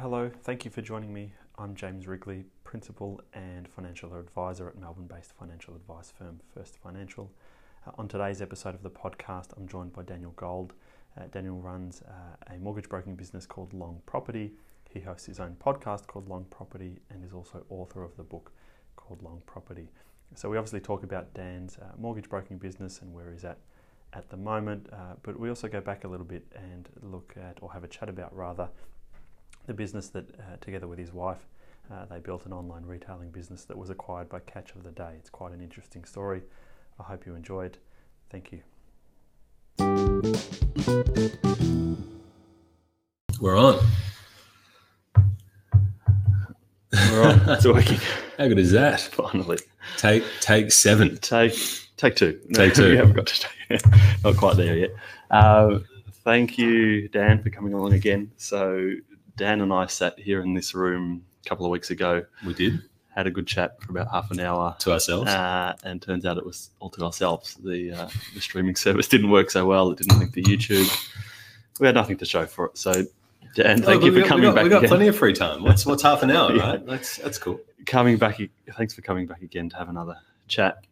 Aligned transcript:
Hello, 0.00 0.30
thank 0.44 0.64
you 0.64 0.70
for 0.70 0.80
joining 0.80 1.12
me. 1.12 1.32
I'm 1.58 1.74
James 1.74 2.06
Wrigley, 2.06 2.44
Principal 2.62 3.20
and 3.34 3.66
Financial 3.66 4.14
Advisor 4.14 4.68
at 4.68 4.78
Melbourne 4.78 5.08
based 5.08 5.32
financial 5.32 5.74
advice 5.74 6.12
firm 6.16 6.38
First 6.54 6.76
Financial. 6.76 7.32
Uh, 7.84 7.90
on 7.98 8.06
today's 8.06 8.40
episode 8.40 8.76
of 8.76 8.84
the 8.84 8.90
podcast, 8.90 9.46
I'm 9.56 9.66
joined 9.66 9.92
by 9.92 10.04
Daniel 10.04 10.30
Gold. 10.36 10.74
Uh, 11.20 11.24
Daniel 11.32 11.56
runs 11.56 12.02
uh, 12.02 12.54
a 12.54 12.58
mortgage 12.60 12.88
broking 12.88 13.16
business 13.16 13.44
called 13.44 13.72
Long 13.72 14.00
Property. 14.06 14.52
He 14.88 15.00
hosts 15.00 15.26
his 15.26 15.40
own 15.40 15.56
podcast 15.60 16.06
called 16.06 16.28
Long 16.28 16.44
Property 16.48 17.00
and 17.10 17.24
is 17.24 17.32
also 17.32 17.66
author 17.68 18.04
of 18.04 18.16
the 18.16 18.22
book 18.22 18.52
called 18.94 19.20
Long 19.24 19.42
Property. 19.46 19.90
So, 20.36 20.48
we 20.48 20.58
obviously 20.58 20.78
talk 20.78 21.02
about 21.02 21.34
Dan's 21.34 21.76
uh, 21.76 21.86
mortgage 21.98 22.28
broking 22.28 22.58
business 22.58 23.00
and 23.02 23.12
where 23.12 23.32
he's 23.32 23.44
at 23.44 23.58
at 24.12 24.30
the 24.30 24.36
moment, 24.36 24.88
uh, 24.92 25.14
but 25.22 25.38
we 25.38 25.48
also 25.48 25.66
go 25.66 25.80
back 25.80 26.04
a 26.04 26.08
little 26.08 26.24
bit 26.24 26.46
and 26.54 26.88
look 27.02 27.34
at, 27.36 27.58
or 27.60 27.72
have 27.72 27.82
a 27.82 27.88
chat 27.88 28.08
about 28.08 28.34
rather, 28.34 28.68
the 29.68 29.74
business 29.74 30.08
that, 30.08 30.24
uh, 30.40 30.56
together 30.60 30.88
with 30.88 30.98
his 30.98 31.12
wife, 31.12 31.46
uh, 31.92 32.06
they 32.06 32.18
built 32.18 32.46
an 32.46 32.52
online 32.52 32.84
retailing 32.84 33.30
business 33.30 33.64
that 33.66 33.76
was 33.76 33.90
acquired 33.90 34.28
by 34.28 34.40
Catch 34.40 34.74
of 34.74 34.82
the 34.82 34.90
Day. 34.90 35.12
It's 35.18 35.30
quite 35.30 35.52
an 35.52 35.60
interesting 35.60 36.04
story. 36.04 36.42
I 36.98 37.02
hope 37.04 37.26
you 37.26 37.34
enjoyed. 37.34 37.76
Thank 38.30 38.50
you. 38.50 38.62
We're 43.40 43.56
on. 43.56 43.78
We're 46.92 47.22
on. 47.22 47.48
It's 47.50 47.66
working. 47.66 48.00
How 48.38 48.48
good 48.48 48.58
is 48.58 48.72
that? 48.72 49.00
Finally. 49.00 49.58
Take 49.98 50.24
take 50.40 50.72
seven. 50.72 51.18
Take 51.18 51.54
take 51.96 52.16
two. 52.16 52.40
Take 52.54 52.74
two. 52.74 52.88
we 52.90 52.96
haven't 52.96 53.14
got 53.14 53.26
to 53.26 53.46
take, 53.68 53.80
not 54.24 54.36
quite 54.36 54.56
there 54.56 54.76
yet. 54.76 54.90
Uh, 55.30 55.80
thank 56.24 56.58
you, 56.58 57.08
Dan, 57.08 57.42
for 57.42 57.50
coming 57.50 57.74
along 57.74 57.92
again. 57.92 58.30
So 58.36 58.94
Dan 59.38 59.60
and 59.62 59.72
I 59.72 59.86
sat 59.86 60.18
here 60.18 60.42
in 60.42 60.52
this 60.54 60.74
room 60.74 61.24
a 61.44 61.48
couple 61.48 61.64
of 61.64 61.70
weeks 61.72 61.90
ago, 61.90 62.24
We 62.44 62.52
did 62.54 62.82
had 63.14 63.26
a 63.26 63.30
good 63.32 63.46
chat 63.48 63.82
for 63.82 63.90
about 63.90 64.08
half 64.12 64.30
an 64.30 64.38
hour, 64.38 64.76
to 64.78 64.92
ourselves. 64.92 65.28
uh, 65.28 65.74
and 65.82 66.00
turns 66.00 66.24
out 66.24 66.38
it 66.38 66.46
was 66.46 66.70
all 66.78 66.88
to 66.90 67.04
ourselves. 67.04 67.54
The 67.56 67.92
uh, 67.92 68.08
the 68.34 68.40
streaming 68.40 68.76
service 68.86 69.08
didn't 69.08 69.30
work 69.30 69.50
so 69.50 69.64
well. 69.66 69.90
It 69.90 69.98
didn't 69.98 70.18
link 70.18 70.32
to 70.34 70.42
YouTube. 70.42 70.88
We 71.80 71.86
had 71.86 71.94
nothing 71.96 72.16
to 72.18 72.24
show 72.24 72.46
for 72.46 72.66
it. 72.66 72.78
So, 72.78 72.92
Dan, 73.54 73.82
Oh, 73.82 73.86
thank 73.86 74.00
but 74.02 74.04
you 74.04 74.12
for 74.12 74.20
got, 74.20 74.28
coming 74.28 74.42
we 74.42 74.48
got, 74.48 74.54
back 74.56 74.64
We 74.64 74.70
got 74.70 74.78
again. 74.78 74.88
plenty 74.90 75.06
of 75.08 75.16
free 75.16 75.32
time. 75.32 75.62
What's 75.64 75.84
what's 75.86 76.02
half 76.02 76.22
an 76.22 76.30
hour, 76.30 76.52
Yeah. 76.56 76.70
right? 76.70 76.86
That's 76.86 77.16
that's 77.16 77.38
cool. 77.38 77.60
coming 77.86 78.18
back. 78.18 78.40
Thanks 78.76 78.94
for 78.94 79.02
coming 79.02 79.26
back 79.26 79.42
again 79.42 79.68
to 79.70 79.76
have 79.76 79.88
another 79.88 80.16
chat. 80.46 80.84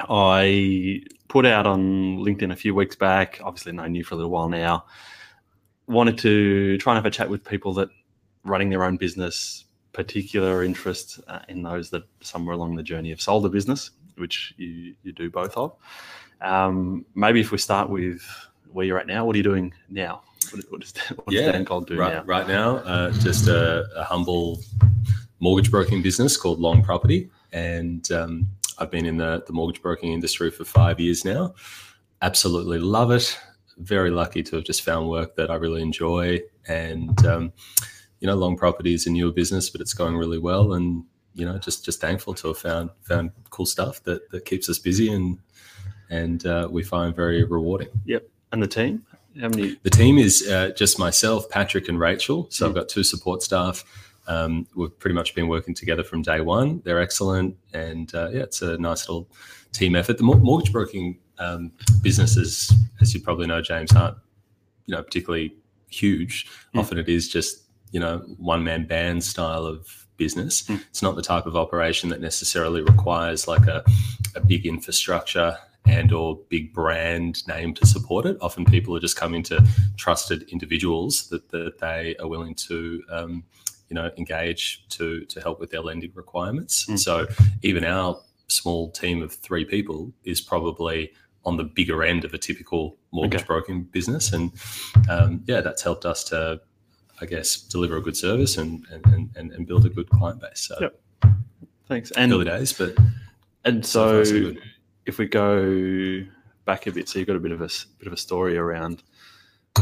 I 0.00 1.02
put 1.28 1.46
out 1.46 1.66
on 1.66 2.18
LinkedIn 2.18 2.50
a 2.52 2.56
few 2.56 2.74
weeks 2.74 2.96
back. 2.96 3.40
Obviously, 3.42 3.72
known 3.72 3.94
you 3.94 4.04
for 4.04 4.14
a 4.14 4.16
little 4.16 4.30
while 4.30 4.48
now. 4.48 4.84
Wanted 5.86 6.18
to 6.18 6.78
try 6.78 6.92
and 6.92 6.96
have 6.96 7.06
a 7.06 7.10
chat 7.10 7.28
with 7.28 7.44
people 7.44 7.74
that 7.74 7.88
running 8.44 8.70
their 8.70 8.84
own 8.84 8.96
business, 8.96 9.64
particular 9.92 10.64
interest 10.64 11.20
uh, 11.28 11.40
in 11.48 11.62
those 11.62 11.90
that 11.90 12.04
somewhere 12.20 12.54
along 12.54 12.76
the 12.76 12.82
journey 12.82 13.10
have 13.10 13.20
sold 13.20 13.44
a 13.46 13.48
business, 13.48 13.90
which 14.16 14.54
you 14.56 14.94
you 15.02 15.12
do 15.12 15.30
both 15.30 15.56
of. 15.56 15.74
Um, 16.40 17.04
maybe 17.14 17.40
if 17.40 17.52
we 17.52 17.58
start 17.58 17.88
with 17.88 18.22
where 18.72 18.86
you're 18.86 18.98
at 18.98 19.06
now, 19.06 19.24
what 19.24 19.34
are 19.34 19.38
you 19.38 19.44
doing 19.44 19.72
now? 19.88 20.22
What, 20.50 20.64
what 20.70 20.80
does, 20.80 20.94
what 21.14 21.28
does 21.28 21.40
Dan 21.40 21.64
Gold 21.64 21.86
do 21.86 21.96
right, 21.96 22.14
now? 22.14 22.22
right 22.24 22.48
now, 22.48 22.76
uh, 22.78 23.10
just 23.12 23.48
a, 23.48 23.86
a 23.96 24.04
humble 24.04 24.60
mortgage 25.40 25.70
broking 25.70 26.02
business 26.02 26.36
called 26.36 26.58
Long 26.58 26.82
Property, 26.82 27.30
and 27.52 28.10
um, 28.12 28.48
I've 28.78 28.90
been 28.90 29.06
in 29.06 29.16
the, 29.16 29.44
the 29.46 29.52
mortgage 29.52 29.82
broking 29.82 30.12
industry 30.12 30.50
for 30.50 30.64
five 30.64 30.98
years 30.98 31.24
now. 31.24 31.54
Absolutely 32.22 32.78
love 32.78 33.10
it. 33.10 33.38
Very 33.78 34.10
lucky 34.10 34.42
to 34.44 34.56
have 34.56 34.64
just 34.64 34.82
found 34.82 35.08
work 35.08 35.36
that 35.36 35.50
I 35.50 35.54
really 35.54 35.82
enjoy, 35.82 36.40
and 36.68 37.26
um, 37.26 37.52
you 38.20 38.26
know, 38.26 38.34
Long 38.34 38.56
Property 38.56 38.94
is 38.94 39.06
a 39.06 39.10
newer 39.10 39.32
business, 39.32 39.70
but 39.70 39.80
it's 39.80 39.94
going 39.94 40.16
really 40.16 40.38
well, 40.38 40.74
and 40.74 41.04
you 41.34 41.46
know, 41.46 41.58
just 41.58 41.84
just 41.84 42.00
thankful 42.00 42.34
to 42.34 42.48
have 42.48 42.58
found 42.58 42.90
found 43.02 43.30
cool 43.50 43.66
stuff 43.66 44.02
that 44.04 44.30
that 44.30 44.44
keeps 44.44 44.68
us 44.68 44.78
busy 44.78 45.12
and 45.12 45.38
and 46.10 46.44
uh, 46.46 46.68
we 46.70 46.82
find 46.82 47.16
very 47.16 47.42
rewarding. 47.44 47.88
Yep. 48.04 48.28
And 48.52 48.62
the 48.62 48.66
team? 48.68 49.04
How 49.40 49.48
many? 49.48 49.78
The 49.82 49.90
team 49.90 50.18
is 50.18 50.46
uh, 50.46 50.72
just 50.76 50.98
myself, 50.98 51.48
Patrick, 51.48 51.88
and 51.88 51.98
Rachel. 51.98 52.46
So 52.50 52.66
Mm. 52.66 52.68
I've 52.68 52.74
got 52.74 52.88
two 52.90 53.02
support 53.02 53.42
staff. 53.42 53.82
Um, 54.28 54.66
we've 54.76 54.96
pretty 54.98 55.14
much 55.14 55.34
been 55.34 55.48
working 55.48 55.74
together 55.74 56.04
from 56.04 56.22
day 56.22 56.42
one. 56.42 56.82
They're 56.84 57.00
excellent, 57.00 57.56
and 57.72 58.14
uh, 58.14 58.28
yeah, 58.30 58.42
it's 58.42 58.60
a 58.62 58.76
nice 58.76 59.08
little 59.08 59.26
team 59.72 59.96
effort. 59.96 60.18
The 60.18 60.24
mortgage 60.24 60.70
broking 60.70 61.18
um, 61.42 61.72
businesses, 62.02 62.72
as 63.00 63.14
you 63.14 63.20
probably 63.20 63.46
know, 63.46 63.60
James, 63.60 63.92
aren't 63.92 64.16
you 64.86 64.94
know 64.94 65.02
particularly 65.02 65.56
huge. 65.88 66.46
Mm. 66.74 66.80
Often 66.80 66.98
it 66.98 67.08
is 67.08 67.28
just 67.28 67.64
you 67.90 68.00
know 68.00 68.18
one 68.38 68.64
man 68.64 68.86
band 68.86 69.24
style 69.24 69.64
of 69.66 70.06
business. 70.16 70.62
Mm. 70.62 70.82
It's 70.90 71.02
not 71.02 71.16
the 71.16 71.22
type 71.22 71.46
of 71.46 71.56
operation 71.56 72.08
that 72.10 72.20
necessarily 72.20 72.82
requires 72.82 73.48
like 73.48 73.66
a, 73.66 73.84
a 74.34 74.40
big 74.40 74.66
infrastructure 74.66 75.56
and 75.86 76.12
or 76.12 76.38
big 76.48 76.72
brand 76.72 77.46
name 77.48 77.74
to 77.74 77.86
support 77.86 78.24
it. 78.24 78.36
Often 78.40 78.66
people 78.66 78.96
are 78.96 79.00
just 79.00 79.16
coming 79.16 79.42
to 79.44 79.66
trusted 79.96 80.44
individuals 80.44 81.28
that, 81.30 81.48
that 81.50 81.78
they 81.80 82.14
are 82.20 82.28
willing 82.28 82.54
to 82.54 83.02
um, 83.10 83.44
you 83.88 83.94
know 83.94 84.10
engage 84.16 84.84
to 84.90 85.24
to 85.26 85.40
help 85.40 85.60
with 85.60 85.70
their 85.70 85.82
lending 85.82 86.12
requirements. 86.14 86.86
Mm. 86.86 86.98
So 86.98 87.26
even 87.62 87.84
our 87.84 88.20
small 88.48 88.90
team 88.90 89.22
of 89.22 89.32
three 89.32 89.64
people 89.64 90.12
is 90.24 90.40
probably 90.40 91.10
on 91.44 91.56
the 91.56 91.64
bigger 91.64 92.02
end 92.04 92.24
of 92.24 92.32
a 92.34 92.38
typical 92.38 92.96
mortgage 93.10 93.40
Okay. 93.40 93.46
broking 93.46 93.82
business, 93.84 94.32
and 94.32 94.52
um, 95.10 95.42
yeah, 95.46 95.60
that's 95.60 95.82
helped 95.82 96.04
us 96.06 96.22
to, 96.24 96.60
I 97.20 97.26
guess, 97.26 97.56
deliver 97.56 97.96
a 97.96 98.00
good 98.00 98.16
service 98.16 98.56
and 98.56 98.86
and, 98.90 99.30
and, 99.36 99.52
and 99.52 99.66
build 99.66 99.84
a 99.86 99.88
good 99.90 100.08
client 100.10 100.40
base. 100.40 100.60
So 100.68 100.76
Yep. 100.80 101.00
Thanks. 101.88 102.10
And 102.12 102.32
early 102.32 102.44
days, 102.44 102.72
but 102.72 102.96
And 103.64 103.84
So 103.84 103.90
so, 104.00 104.14
far, 104.16 104.24
so 104.24 104.40
good. 104.40 104.62
if 105.06 105.18
we 105.18 105.26
go 105.26 106.24
back 106.64 106.86
a 106.86 106.92
bit, 106.92 107.08
so 107.08 107.18
you've 107.18 107.28
got 107.28 107.36
a 107.36 107.40
bit 107.40 107.52
of 107.52 107.60
a 107.60 107.68
bit 107.98 108.06
of 108.06 108.12
a 108.12 108.16
story 108.16 108.56
around 108.56 109.02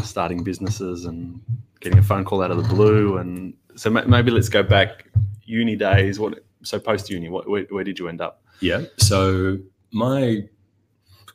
starting 0.02 0.42
businesses 0.44 1.04
and 1.04 1.40
getting 1.80 1.98
a 1.98 2.02
phone 2.02 2.24
call 2.24 2.42
out 2.42 2.50
of 2.50 2.56
the 2.56 2.68
blue, 2.74 3.18
and 3.18 3.54
so 3.76 3.90
ma- 3.90 4.04
maybe 4.06 4.30
let's 4.30 4.48
go 4.48 4.62
back 4.62 5.06
uni 5.44 5.76
days. 5.76 6.18
What 6.18 6.42
so 6.62 6.78
post 6.80 7.10
uni? 7.10 7.28
What 7.28 7.48
where, 7.48 7.64
where 7.70 7.84
did 7.84 7.98
you 7.98 8.08
end 8.08 8.20
up? 8.20 8.42
Yeah. 8.60 8.84
So 8.96 9.58
my 9.92 10.42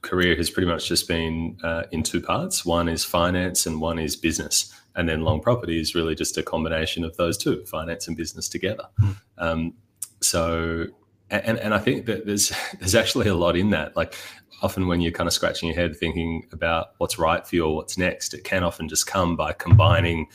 career 0.05 0.35
has 0.35 0.49
pretty 0.49 0.67
much 0.67 0.87
just 0.87 1.07
been 1.07 1.57
uh, 1.63 1.83
in 1.91 2.03
two 2.03 2.21
parts. 2.21 2.65
One 2.65 2.87
is 2.87 3.03
finance, 3.03 3.65
and 3.65 3.81
one 3.81 3.99
is 3.99 4.15
business. 4.15 4.73
And 4.95 5.09
then 5.09 5.21
long 5.21 5.41
property 5.41 5.79
is 5.79 5.93
really 5.93 6.15
just 6.15 6.37
a 6.37 6.43
combination 6.43 7.03
of 7.03 7.17
those 7.17 7.37
two, 7.37 7.65
finance 7.65 8.07
and 8.07 8.15
business 8.15 8.47
together. 8.47 8.85
Mm. 9.01 9.15
Um, 9.37 9.73
so, 10.21 10.85
and 11.29 11.57
and 11.59 11.73
I 11.73 11.79
think 11.79 12.05
that 12.05 12.25
there's 12.25 12.53
there's 12.79 12.95
actually 12.95 13.27
a 13.27 13.35
lot 13.35 13.57
in 13.57 13.71
that. 13.71 13.97
Like 13.97 14.15
often 14.61 14.87
when 14.87 15.01
you're 15.01 15.11
kind 15.11 15.27
of 15.27 15.33
scratching 15.33 15.67
your 15.67 15.75
head 15.75 15.97
thinking 15.97 16.47
about 16.53 16.91
what's 16.99 17.19
right 17.19 17.45
for 17.45 17.55
you 17.55 17.65
or 17.65 17.75
what's 17.75 17.97
next, 17.97 18.33
it 18.33 18.43
can 18.43 18.63
often 18.63 18.87
just 18.87 19.07
come 19.07 19.35
by 19.35 19.51
combining. 19.53 20.27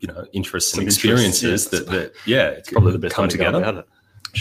You 0.00 0.08
know, 0.08 0.26
interests 0.34 0.72
Some 0.72 0.80
and 0.80 0.88
interests, 0.88 1.38
experiences 1.42 1.72
yeah. 1.72 1.78
that, 1.78 1.86
that, 1.90 2.12
yeah, 2.26 2.48
It's 2.48 2.68
probably 2.68 2.92
the 2.92 2.98
best 2.98 3.14
come 3.14 3.24
way 3.24 3.30
to 3.30 3.84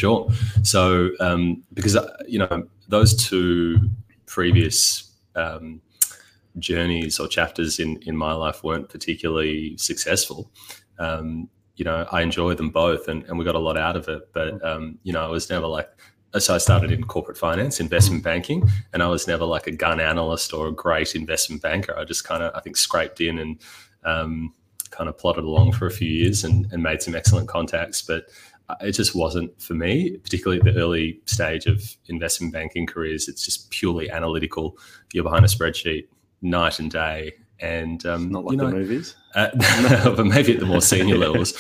go 0.02 0.10
together. 0.10 0.24
about 0.24 0.42
it. 0.42 0.54
Sure. 0.54 0.64
So, 0.64 1.12
um, 1.20 1.64
because 1.74 1.96
uh, 1.96 2.16
you 2.28 2.40
know 2.40 2.68
those 2.88 3.16
two 3.16 3.90
previous 4.26 5.12
um, 5.36 5.82
journeys 6.60 7.20
or 7.20 7.28
chapters 7.28 7.80
in 7.80 7.98
in 8.04 8.16
my 8.18 8.34
life 8.34 8.64
weren't 8.64 8.90
particularly 8.90 9.78
successful. 9.78 10.52
Um, 11.00 11.50
you 11.76 11.86
know, 11.86 12.08
I 12.12 12.22
enjoy 12.22 12.54
them 12.56 12.70
both, 12.70 13.08
and, 13.08 13.24
and 13.26 13.40
we 13.40 13.46
got 13.46 13.56
a 13.56 13.60
lot 13.60 13.78
out 13.78 13.96
of 13.96 14.08
it. 14.08 14.32
But 14.34 14.64
um, 14.66 15.00
you 15.04 15.14
know, 15.14 15.26
I 15.26 15.30
was 15.30 15.50
never 15.50 15.68
like. 15.68 15.90
So 16.40 16.56
I 16.56 16.58
started 16.58 16.92
in 16.92 17.04
corporate 17.04 17.38
finance, 17.38 17.80
investment 17.80 18.24
banking, 18.24 18.68
and 18.94 19.04
I 19.04 19.08
was 19.08 19.28
never 19.28 19.46
like 19.46 19.68
a 19.68 19.72
gun 19.72 20.00
analyst 20.00 20.54
or 20.54 20.68
a 20.68 20.72
great 20.72 21.16
investment 21.16 21.62
banker. 21.62 21.96
I 21.98 22.06
just 22.06 22.24
kind 22.24 22.44
of, 22.44 22.56
I 22.56 22.62
think, 22.62 22.76
scraped 22.76 23.22
in 23.22 23.38
and 23.38 23.62
um, 24.04 24.54
kind 24.94 25.10
of 25.10 25.18
plodded 25.18 25.44
along 25.44 25.74
for 25.74 25.88
a 25.88 25.92
few 25.92 26.08
years 26.10 26.44
and, 26.44 26.72
and 26.72 26.82
made 26.82 27.02
some 27.04 27.16
excellent 27.16 27.50
contacts. 27.50 28.02
But 28.02 28.24
uh, 28.24 28.53
it 28.82 28.94
just 28.94 29.16
wasn't 29.16 29.60
for 29.62 29.74
me, 29.74 30.18
particularly 30.18 30.60
at 30.60 30.66
the 30.66 30.80
early 30.80 31.20
stage 31.26 31.66
of 31.66 31.84
investment 32.08 32.54
banking 32.54 32.86
careers. 32.86 33.28
It's 33.28 33.44
just 33.44 33.70
purely 33.72 34.10
analytical. 34.10 34.78
You're 35.14 35.24
behind 35.24 35.46
a 35.46 35.48
spreadsheet 35.48 36.08
night 36.42 36.80
and 36.80 36.92
day. 36.92 37.34
And 37.60 38.06
um, 38.06 38.30
Not 38.30 38.46
like 38.46 38.54
you 38.54 38.58
know, 38.58 38.68
the 38.68 38.76
movies. 38.76 39.16
uh, 39.36 39.50
but 40.16 40.26
maybe 40.26 40.54
at 40.54 40.60
the 40.60 40.66
more 40.66 40.82
senior 40.82 41.18
levels. 41.18 41.54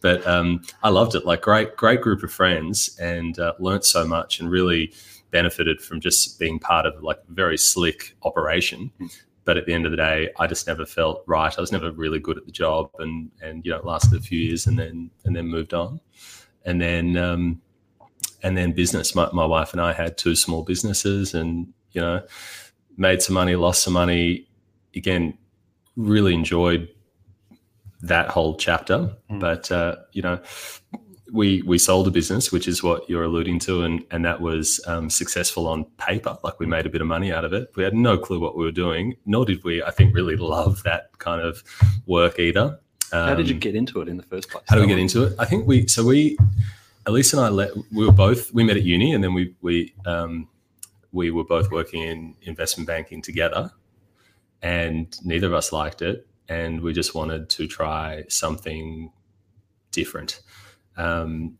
But 0.00 0.26
um, 0.26 0.62
I 0.82 0.88
loved 0.88 1.14
it. 1.14 1.26
Like 1.26 1.42
great, 1.42 1.76
great 1.76 2.00
group 2.00 2.22
of 2.22 2.32
friends, 2.32 2.96
and 2.98 3.38
uh, 3.38 3.52
learnt 3.58 3.84
so 3.84 4.06
much, 4.06 4.40
and 4.40 4.50
really 4.50 4.92
benefited 5.30 5.80
from 5.80 6.00
just 6.00 6.38
being 6.38 6.58
part 6.58 6.86
of 6.86 7.02
like 7.02 7.18
a 7.28 7.32
very 7.32 7.58
slick 7.58 8.16
operation. 8.22 8.90
Mm. 9.00 9.20
But 9.44 9.56
at 9.58 9.66
the 9.66 9.74
end 9.74 9.84
of 9.84 9.90
the 9.90 9.96
day, 9.96 10.30
I 10.38 10.46
just 10.46 10.66
never 10.66 10.86
felt 10.86 11.24
right. 11.26 11.56
I 11.56 11.60
was 11.60 11.72
never 11.72 11.90
really 11.90 12.20
good 12.20 12.38
at 12.38 12.46
the 12.46 12.52
job, 12.52 12.90
and 12.98 13.30
and 13.42 13.64
you 13.64 13.72
know, 13.72 13.78
it 13.78 13.84
lasted 13.84 14.18
a 14.18 14.22
few 14.22 14.38
years, 14.38 14.66
and 14.66 14.78
then 14.78 15.10
and 15.24 15.36
then 15.36 15.46
moved 15.46 15.74
on, 15.74 16.00
and 16.64 16.80
then 16.80 17.16
um, 17.16 17.60
and 18.42 18.56
then 18.56 18.72
business. 18.72 19.14
My, 19.14 19.28
my 19.32 19.44
wife 19.44 19.72
and 19.72 19.80
I 19.80 19.92
had 19.92 20.18
two 20.18 20.34
small 20.34 20.62
businesses, 20.62 21.34
and 21.34 21.72
you 21.92 22.00
know, 22.00 22.22
made 22.96 23.22
some 23.22 23.34
money, 23.34 23.56
lost 23.56 23.82
some 23.82 23.94
money. 23.94 24.46
Again, 24.94 25.36
really 25.96 26.34
enjoyed 26.34 26.88
that 28.02 28.28
whole 28.28 28.56
chapter. 28.56 29.14
Mm. 29.30 29.40
But 29.40 29.70
uh, 29.70 29.96
you 30.12 30.22
know, 30.22 30.40
we 31.32 31.62
we 31.62 31.78
sold 31.78 32.08
a 32.08 32.10
business, 32.10 32.52
which 32.52 32.66
is 32.68 32.82
what 32.82 33.08
you're 33.08 33.24
alluding 33.24 33.58
to, 33.60 33.82
and 33.82 34.04
and 34.10 34.24
that 34.24 34.40
was 34.40 34.80
um, 34.86 35.10
successful 35.10 35.68
on 35.68 35.84
paper. 35.98 36.36
Like 36.42 36.58
we 36.58 36.66
made 36.66 36.86
a 36.86 36.90
bit 36.90 37.00
of 37.00 37.06
money 37.06 37.32
out 37.32 37.44
of 37.44 37.52
it. 37.52 37.70
We 37.76 37.84
had 37.84 37.94
no 37.94 38.18
clue 38.18 38.40
what 38.40 38.56
we 38.56 38.64
were 38.64 38.72
doing, 38.72 39.16
nor 39.26 39.44
did 39.44 39.62
we, 39.64 39.82
I 39.82 39.90
think, 39.90 40.14
really 40.14 40.36
love 40.36 40.82
that 40.84 41.18
kind 41.18 41.40
of 41.40 41.62
work 42.06 42.38
either. 42.38 42.80
How 43.12 43.34
did 43.34 43.48
you 43.48 43.54
Um, 43.54 43.60
get 43.60 43.74
into 43.74 44.00
it 44.00 44.08
in 44.08 44.16
the 44.16 44.22
first 44.22 44.50
place? 44.50 44.64
how 44.68 44.76
do 44.76 44.82
we 44.82 44.86
get 44.86 44.98
into 44.98 45.24
it? 45.24 45.34
I 45.38 45.44
think 45.44 45.66
we 45.66 45.86
so 45.86 46.04
we 46.04 46.36
Elise 47.06 47.32
and 47.32 47.42
I 47.42 47.48
let 47.48 47.70
we 47.92 48.06
were 48.06 48.12
both 48.12 48.52
we 48.52 48.62
met 48.64 48.76
at 48.76 48.82
uni 48.84 49.12
and 49.14 49.22
then 49.24 49.34
we 49.34 49.54
we 49.60 49.94
um, 50.06 50.48
we 51.12 51.30
were 51.30 51.44
both 51.44 51.70
working 51.70 52.02
in 52.02 52.34
investment 52.42 52.86
banking 52.86 53.22
together, 53.22 53.72
and 54.62 55.16
neither 55.24 55.46
of 55.48 55.54
us 55.54 55.72
liked 55.72 56.02
it, 56.02 56.26
and 56.48 56.80
we 56.82 56.92
just 56.92 57.14
wanted 57.14 57.48
to 57.50 57.66
try 57.66 58.24
something 58.28 59.10
different. 59.92 60.40
Um, 60.96 61.58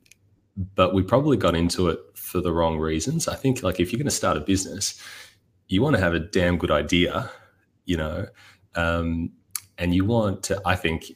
but 0.75 0.95
we 0.95 1.03
probably 1.03 1.37
got 1.37 1.55
into 1.55 1.89
it 1.89 1.99
for 2.15 2.41
the 2.41 2.53
wrong 2.53 2.79
reasons. 2.79 3.27
I 3.27 3.35
think 3.35 3.63
like 3.63 3.81
if 3.81 3.91
you're 3.91 3.99
going 3.99 4.05
to 4.05 4.11
start 4.11 4.37
a 4.37 4.41
business, 4.41 5.01
you 5.69 5.83
want 5.83 5.97
to 5.97 6.03
have 6.03 6.15
a 6.15 6.19
damn 6.21 6.59
good 6.59 6.71
idea, 6.71 7.31
you 7.87 7.97
know, 7.97 8.27
um, 8.75 9.31
and 9.79 9.95
you 9.95 10.05
want 10.05 10.43
to. 10.45 10.61
I 10.65 10.77
think 10.77 11.13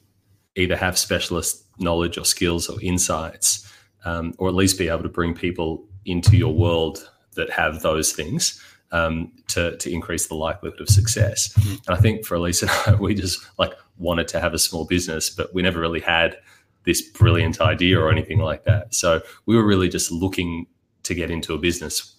either 0.56 0.76
have 0.76 0.98
specialist 0.98 1.64
knowledge 1.78 2.18
or 2.18 2.24
skills 2.24 2.68
or 2.68 2.80
insights, 2.80 3.70
um, 4.04 4.34
or 4.38 4.48
at 4.48 4.54
least 4.54 4.78
be 4.78 4.88
able 4.88 5.02
to 5.02 5.08
bring 5.08 5.34
people 5.34 5.86
into 6.04 6.36
your 6.36 6.54
world 6.54 7.10
that 7.34 7.50
have 7.50 7.82
those 7.82 8.12
things 8.12 8.62
um, 8.92 9.32
to, 9.48 9.76
to 9.78 9.92
increase 9.92 10.28
the 10.28 10.34
likelihood 10.34 10.80
of 10.80 10.88
success. 10.88 11.52
And 11.86 11.96
I 11.96 11.96
think 11.96 12.24
for 12.24 12.36
Elise 12.36 12.62
and 12.62 12.70
I, 12.86 12.94
we 13.00 13.14
just 13.14 13.44
like 13.58 13.72
wanted 13.98 14.28
to 14.28 14.40
have 14.40 14.54
a 14.54 14.58
small 14.58 14.84
business, 14.84 15.30
but 15.30 15.52
we 15.52 15.62
never 15.62 15.80
really 15.80 16.00
had 16.00 16.36
this 16.84 17.02
brilliant 17.02 17.60
idea 17.60 17.98
or 17.98 18.10
anything 18.10 18.38
like 18.38 18.64
that. 18.64 18.94
So 18.94 19.22
we 19.46 19.56
were 19.56 19.64
really 19.64 19.88
just 19.88 20.12
looking 20.12 20.66
to 21.02 21.14
get 21.14 21.30
into 21.30 21.54
a 21.54 21.58
business, 21.58 22.14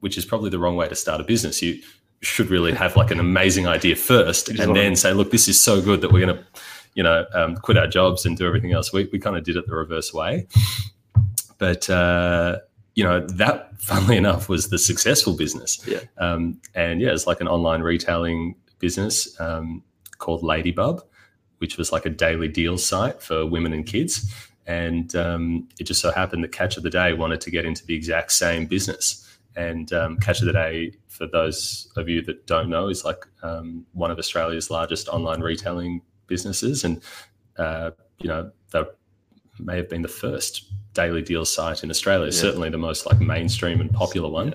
which 0.00 0.16
is 0.16 0.24
probably 0.24 0.50
the 0.50 0.58
wrong 0.58 0.76
way 0.76 0.88
to 0.88 0.94
start 0.94 1.20
a 1.20 1.24
business. 1.24 1.62
You 1.62 1.80
should 2.20 2.50
really 2.50 2.72
have 2.72 2.96
like 2.96 3.10
an 3.10 3.18
amazing 3.18 3.66
idea 3.66 3.96
first 3.96 4.50
and 4.50 4.76
then 4.76 4.94
say, 4.94 5.12
look, 5.12 5.30
this 5.30 5.48
is 5.48 5.58
so 5.58 5.80
good 5.80 6.02
that 6.02 6.12
we're 6.12 6.24
going 6.26 6.36
to 6.36 6.44
you 6.94 7.02
know, 7.02 7.24
um, 7.32 7.56
quit 7.56 7.76
our 7.76 7.86
jobs 7.86 8.26
and 8.26 8.36
do 8.36 8.46
everything 8.46 8.72
else. 8.72 8.92
We, 8.92 9.08
we 9.12 9.18
kind 9.18 9.36
of 9.36 9.44
did 9.44 9.56
it 9.56 9.66
the 9.66 9.74
reverse 9.74 10.12
way. 10.12 10.46
But, 11.58 11.88
uh, 11.90 12.58
you 12.94 13.04
know, 13.04 13.20
that, 13.26 13.80
funnily 13.80 14.16
enough, 14.16 14.48
was 14.48 14.68
the 14.68 14.78
successful 14.78 15.36
business. 15.36 15.80
Yeah. 15.86 16.00
Um, 16.18 16.60
and 16.74 17.00
yeah, 17.00 17.12
it's 17.12 17.26
like 17.26 17.40
an 17.40 17.48
online 17.48 17.82
retailing 17.82 18.56
business 18.78 19.38
um, 19.40 19.82
called 20.18 20.42
Ladybub, 20.42 21.00
which 21.58 21.76
was 21.76 21.92
like 21.92 22.06
a 22.06 22.10
daily 22.10 22.48
deals 22.48 22.84
site 22.84 23.22
for 23.22 23.46
women 23.46 23.72
and 23.72 23.86
kids. 23.86 24.34
And 24.66 25.14
um, 25.16 25.68
it 25.78 25.84
just 25.84 26.00
so 26.00 26.10
happened 26.10 26.44
that 26.44 26.52
Catch 26.52 26.76
of 26.76 26.82
the 26.82 26.90
Day 26.90 27.12
wanted 27.12 27.40
to 27.42 27.50
get 27.50 27.64
into 27.64 27.84
the 27.86 27.94
exact 27.94 28.32
same 28.32 28.66
business. 28.66 29.26
And 29.56 29.92
um, 29.92 30.16
Catch 30.18 30.40
of 30.40 30.46
the 30.46 30.52
Day, 30.52 30.92
for 31.08 31.26
those 31.26 31.90
of 31.96 32.08
you 32.08 32.22
that 32.22 32.46
don't 32.46 32.68
know, 32.68 32.88
is 32.88 33.04
like 33.04 33.26
um, 33.42 33.84
one 33.92 34.10
of 34.10 34.18
Australia's 34.18 34.70
largest 34.70 35.08
online 35.08 35.40
retailing 35.40 36.02
businesses, 36.30 36.84
and 36.84 37.02
uh, 37.58 37.90
you 38.18 38.28
know 38.28 38.50
they 38.72 38.82
may 39.58 39.76
have 39.76 39.90
been 39.90 40.02
the 40.02 40.08
first 40.08 40.72
daily 40.94 41.22
deal 41.22 41.44
site 41.44 41.84
in 41.84 41.90
Australia. 41.90 42.26
Yeah. 42.26 42.40
Certainly 42.40 42.70
the 42.70 42.78
most 42.78 43.06
like 43.06 43.20
mainstream 43.20 43.80
and 43.80 43.92
popular 43.92 44.30
one. 44.30 44.54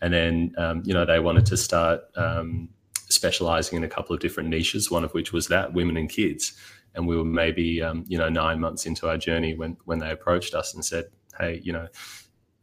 And 0.00 0.12
then 0.12 0.54
um, 0.58 0.82
you 0.84 0.92
know 0.92 1.06
they 1.06 1.20
wanted 1.20 1.46
to 1.46 1.56
start 1.56 2.02
um, 2.16 2.68
specializing 3.08 3.78
in 3.78 3.84
a 3.84 3.88
couple 3.88 4.14
of 4.14 4.20
different 4.20 4.48
niches. 4.50 4.90
One 4.90 5.04
of 5.04 5.12
which 5.12 5.32
was 5.32 5.48
that 5.48 5.72
women 5.72 5.96
and 5.96 6.10
kids. 6.10 6.52
And 6.94 7.06
we 7.06 7.16
were 7.16 7.24
maybe 7.24 7.80
um, 7.80 8.04
you 8.06 8.18
know 8.18 8.28
nine 8.28 8.60
months 8.60 8.84
into 8.84 9.08
our 9.08 9.16
journey 9.16 9.54
when 9.54 9.76
when 9.84 9.98
they 9.98 10.10
approached 10.10 10.54
us 10.54 10.74
and 10.74 10.84
said, 10.84 11.06
"Hey, 11.38 11.60
you 11.64 11.72
know, 11.72 11.88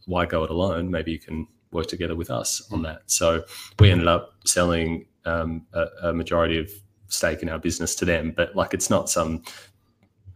why 0.06 0.26
go 0.26 0.44
it 0.44 0.52
alone? 0.52 0.92
Maybe 0.92 1.12
you 1.12 1.20
can 1.20 1.48
work 1.72 1.88
together 1.88 2.16
with 2.16 2.30
us 2.30 2.68
on 2.72 2.84
that." 2.84 3.02
So 3.08 3.44
we 3.80 3.90
ended 3.90 4.08
up 4.08 4.36
selling 4.46 5.08
um, 5.26 5.66
a, 5.74 6.10
a 6.10 6.14
majority 6.14 6.60
of 6.60 6.70
stake 7.10 7.42
in 7.42 7.50
our 7.50 7.60
business 7.60 7.96
to 7.96 8.06
them, 8.06 8.32
but 8.36 8.56
like 8.56 8.74
it's 8.74 8.90
not 8.90 9.10
some 9.10 9.44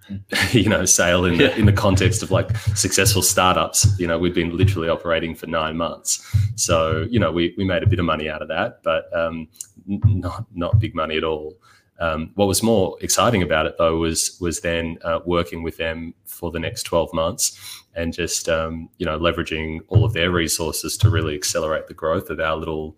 you 0.51 0.67
know 0.67 0.83
sale 0.83 1.23
in 1.25 1.37
the 1.37 1.45
Yeah. 1.45 1.55
in 1.55 1.65
the 1.65 1.71
context 1.73 2.21
of 2.23 2.29
like 2.31 2.55
successful 2.75 3.21
startups. 3.21 3.87
You 3.99 4.07
know, 4.07 4.19
we've 4.19 4.33
been 4.35 4.55
literally 4.57 4.89
operating 4.89 5.33
for 5.33 5.47
nine 5.47 5.77
months, 5.77 6.21
so 6.55 7.07
you 7.09 7.19
know 7.19 7.31
we 7.31 7.53
we 7.57 7.63
made 7.63 7.83
a 7.83 7.87
bit 7.87 7.99
of 7.99 8.05
money 8.05 8.29
out 8.29 8.41
of 8.41 8.49
that, 8.49 8.81
but 8.83 9.05
um, 9.15 9.47
not 9.87 10.45
not 10.53 10.79
big 10.79 10.93
money 10.93 11.15
at 11.17 11.23
all. 11.23 11.55
Um, 11.99 12.31
what 12.35 12.47
was 12.47 12.61
more 12.63 12.97
exciting 13.01 13.41
about 13.43 13.65
it 13.65 13.75
though 13.77 13.97
was 13.97 14.37
was 14.41 14.59
then 14.59 14.97
uh, 15.05 15.19
working 15.25 15.63
with 15.63 15.77
them 15.77 16.13
for 16.25 16.51
the 16.51 16.59
next 16.59 16.83
twelve 16.83 17.13
months 17.13 17.57
and 17.95 18.11
just 18.11 18.49
um, 18.49 18.89
you 18.97 19.05
know 19.05 19.17
leveraging 19.17 19.79
all 19.87 20.03
of 20.03 20.11
their 20.13 20.31
resources 20.31 20.97
to 20.97 21.09
really 21.09 21.35
accelerate 21.35 21.87
the 21.87 21.93
growth 21.93 22.29
of 22.29 22.39
our 22.41 22.57
little 22.57 22.97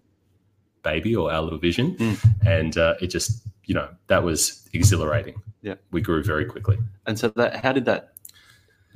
baby 0.82 1.16
or 1.16 1.32
our 1.32 1.42
little 1.42 1.60
vision 1.60 1.96
Mm. 1.98 2.18
and 2.48 2.78
uh, 2.78 2.94
it 3.02 3.08
just 3.08 3.46
you 3.66 3.76
know 3.76 3.90
that 4.08 4.24
was 4.24 4.68
exhilarating 4.74 5.36
Yeah. 5.62 5.76
we 5.92 6.02
grew 6.02 6.24
very 6.24 6.46
quickly 6.46 6.78
And 7.08 7.18
so 7.20 7.30
that, 7.36 7.64
how 7.64 7.72
did 7.74 7.86
that? 7.86 8.12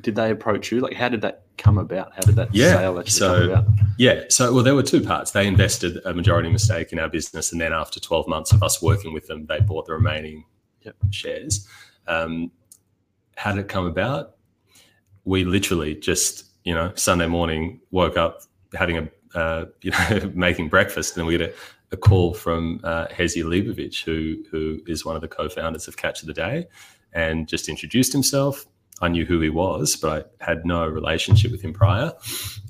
Did 0.01 0.15
they 0.15 0.31
approach 0.31 0.71
you? 0.71 0.79
Like, 0.79 0.93
how 0.93 1.09
did 1.09 1.19
that 1.21 1.43
come 1.57 1.77
about? 1.77 2.13
How 2.15 2.21
did 2.21 2.35
that 2.37 2.55
Yeah, 2.55 2.71
sale 2.77 2.97
actually 2.99 3.11
so- 3.11 3.33
come 3.39 3.49
about? 3.51 3.65
yeah 3.97 4.23
so 4.29 4.53
well 4.53 4.63
there 4.63 4.75
were 4.75 4.83
two 4.93 5.01
parts 5.01 5.31
they 5.31 5.45
invested 5.45 5.99
a 6.05 6.13
majority 6.13 6.49
mistake 6.49 6.93
in 6.93 6.99
our 6.99 7.09
business 7.09 7.51
and 7.51 7.59
then 7.59 7.73
after 7.73 7.99
12 7.99 8.27
months 8.29 8.53
of 8.53 8.63
us 8.63 8.81
working 8.81 9.11
with 9.13 9.27
them 9.27 9.45
they 9.47 9.59
bought 9.59 9.85
the 9.87 9.93
remaining 9.93 10.45
Yep. 10.83 10.95
shares 11.11 11.67
um, 12.07 12.49
how 13.35 13.51
did 13.51 13.59
it 13.65 13.67
come 13.67 13.85
about 13.85 14.37
we 15.25 15.43
literally 15.43 15.95
just 15.95 16.45
you 16.63 16.73
know 16.73 16.93
sunday 16.95 17.27
morning 17.27 17.81
woke 17.91 18.15
up 18.17 18.43
having 18.73 18.97
a 18.99 19.37
uh, 19.37 19.65
you 19.81 19.91
know 19.91 20.31
making 20.33 20.69
breakfast 20.69 21.17
and 21.17 21.27
we 21.27 21.37
get 21.37 21.49
a, 21.49 21.53
a 21.91 21.97
call 21.97 22.33
from 22.33 22.79
uh, 22.83 23.07
Hezi 23.07 23.43
Leibovich, 23.43 24.03
who 24.03 24.43
who 24.51 24.79
is 24.87 25.05
one 25.05 25.15
of 25.15 25.21
the 25.21 25.27
co-founders 25.27 25.87
of 25.87 25.97
Catch 25.97 26.21
of 26.21 26.27
the 26.27 26.33
Day, 26.33 26.67
and 27.13 27.47
just 27.47 27.69
introduced 27.69 28.13
himself. 28.13 28.65
I 29.01 29.07
knew 29.07 29.25
who 29.25 29.39
he 29.39 29.49
was, 29.49 29.95
but 29.95 30.35
I 30.41 30.45
had 30.45 30.65
no 30.65 30.85
relationship 30.85 31.51
with 31.51 31.61
him 31.61 31.73
prior, 31.73 32.11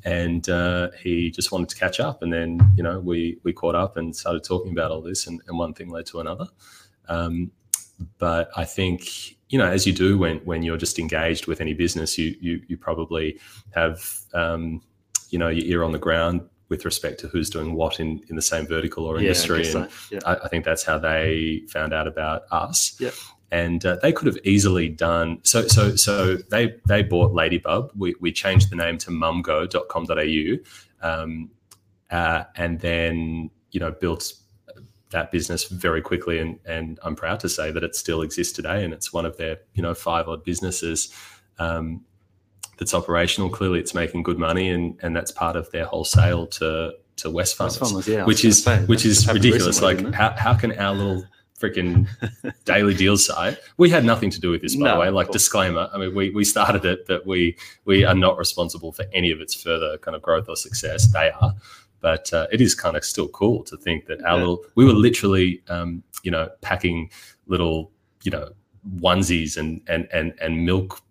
and 0.06 0.48
uh, 0.48 0.90
he 1.02 1.32
just 1.32 1.52
wanted 1.52 1.70
to 1.70 1.76
catch 1.76 2.00
up. 2.00 2.22
And 2.22 2.32
then 2.32 2.60
you 2.76 2.84
know 2.84 3.00
we 3.00 3.40
we 3.44 3.54
caught 3.54 3.76
up 3.76 3.98
and 3.98 4.16
started 4.16 4.44
talking 4.44 4.72
about 4.72 4.92
all 4.92 5.02
this, 5.02 5.28
and, 5.28 5.42
and 5.48 5.58
one 5.58 5.74
thing 5.74 5.90
led 5.90 6.06
to 6.08 6.20
another. 6.20 6.48
Um, 7.08 7.52
but 8.18 8.50
I 8.56 8.66
think 8.66 9.04
you 9.50 9.58
know, 9.58 9.66
as 9.66 9.86
you 9.88 9.94
do 9.94 10.18
when 10.18 10.38
when 10.40 10.64
you're 10.64 10.78
just 10.78 11.00
engaged 11.00 11.48
with 11.48 11.60
any 11.60 11.74
business, 11.74 12.18
you 12.18 12.36
you 12.40 12.62
you 12.68 12.78
probably 12.78 13.40
have 13.72 14.06
um, 14.34 14.82
you 15.30 15.40
know 15.40 15.50
your 15.50 15.66
ear 15.66 15.84
on 15.84 15.92
the 15.92 16.00
ground 16.00 16.42
with 16.70 16.86
respect 16.86 17.20
to 17.20 17.28
who's 17.28 17.50
doing 17.50 17.74
what 17.74 18.00
in 18.00 18.22
in 18.30 18.36
the 18.36 18.42
same 18.42 18.66
vertical 18.68 19.06
or 19.06 19.16
Yeah, 19.16 19.20
I 19.20 19.26
industry. 19.28 19.58
and 19.64 19.68
so. 19.68 19.88
Yeah. 20.12 20.20
I, 20.26 20.36
I 20.46 20.48
think 20.48 20.64
that's 20.66 20.84
how 20.84 20.98
they 21.00 21.64
found 21.68 21.94
out 21.94 22.08
about 22.08 22.44
us. 22.52 22.96
Yep. 23.00 23.14
And 23.52 23.84
uh, 23.84 23.98
they 24.04 24.12
could 24.14 24.28
have 24.28 24.38
easily 24.44 24.90
done 24.90 25.40
so. 25.44 25.68
So 25.68 25.96
so 25.96 26.36
they 26.36 26.76
they 26.88 27.02
bought 27.02 27.34
Ladybub. 27.34 27.90
We 27.98 28.14
we 28.20 28.32
changed 28.32 28.70
the 28.70 28.76
name 28.76 29.00
to 29.00 29.10
mumgo.com.au, 29.12 30.58
um, 31.02 31.50
uh, 32.12 32.44
and 32.56 32.80
then 32.80 33.50
you 33.72 33.80
know 33.80 33.92
built 33.92 34.34
that 35.10 35.32
business 35.32 35.64
very 35.64 36.02
quickly. 36.02 36.38
And 36.38 36.60
and 36.66 37.00
I'm 37.04 37.16
proud 37.16 37.40
to 37.40 37.50
say 37.50 37.72
that 37.72 37.84
it 37.84 37.96
still 37.96 38.22
exists 38.22 38.54
today, 38.54 38.84
and 38.84 38.94
it's 38.94 39.12
one 39.12 39.26
of 39.26 39.38
their 39.38 39.58
you 39.74 39.82
know 39.82 39.96
five 39.96 40.28
odd 40.28 40.44
businesses. 40.44 41.12
Um, 41.58 42.06
that's 42.80 42.94
operational. 42.96 43.50
Clearly, 43.50 43.80
it's 43.80 43.94
making 43.94 44.24
good 44.24 44.40
money, 44.40 44.70
and 44.70 44.98
and 45.04 45.16
that's 45.16 45.32
part 45.32 45.56
of 45.56 45.70
their 45.72 45.86
wholesale 45.86 46.48
to 46.48 46.94
to 47.18 47.30
West 47.30 47.58
That's 47.58 47.76
Farmers 47.78 48.08
yeah, 48.08 48.24
which 48.26 48.46
is 48.46 48.64
say, 48.64 48.80
which 48.86 49.06
is 49.06 49.28
ridiculous. 49.28 49.82
recently, 49.82 50.06
Like 50.06 50.14
how, 50.16 50.32
how 50.38 50.54
can 50.54 50.72
our 50.80 50.96
little 50.96 51.26
freaking 51.60 52.08
daily 52.64 52.94
deal 52.96 53.18
site? 53.18 53.58
We 53.78 53.90
had 53.90 54.06
nothing 54.06 54.30
to 54.32 54.40
do 54.40 54.50
with 54.52 54.62
this, 54.62 54.76
by 54.78 54.86
No, 54.86 54.94
the 54.94 55.00
way. 55.02 55.10
Like 55.10 55.30
disclaimer. 55.30 55.90
I 55.94 55.98
mean, 55.98 56.16
we 56.16 56.30
we 56.30 56.46
started 56.46 56.86
it, 56.86 57.06
but 57.08 57.28
we 57.28 57.58
we 57.86 58.06
are 58.06 58.16
not 58.16 58.38
responsible 58.38 58.92
for 58.94 59.06
any 59.14 59.32
of 59.32 59.42
its 59.42 59.54
further 59.54 59.98
kind 59.98 60.16
of 60.16 60.22
growth 60.22 60.48
or 60.48 60.56
success. 60.56 61.12
They 61.12 61.30
are. 61.42 61.54
But 62.02 62.32
uh, 62.32 62.48
it 62.50 62.62
is 62.62 62.74
kind 62.76 62.96
of 62.96 63.04
still 63.04 63.28
cool 63.28 63.64
to 63.66 63.76
think 63.76 64.06
that 64.06 64.22
our 64.24 64.36
Yeah. 64.38 64.40
little, 64.40 64.64
we 64.76 64.86
were 64.86 64.94
literally, 64.94 65.62
um, 65.68 66.02
you 66.24 66.32
know, 66.32 66.48
packing 66.62 67.10
little, 67.48 67.92
you 68.24 68.32
know, 68.32 68.48
onesies 69.02 69.58
and 69.58 69.82
and 69.88 70.08
and 70.14 70.34
and 70.40 70.66
milk 70.66 71.02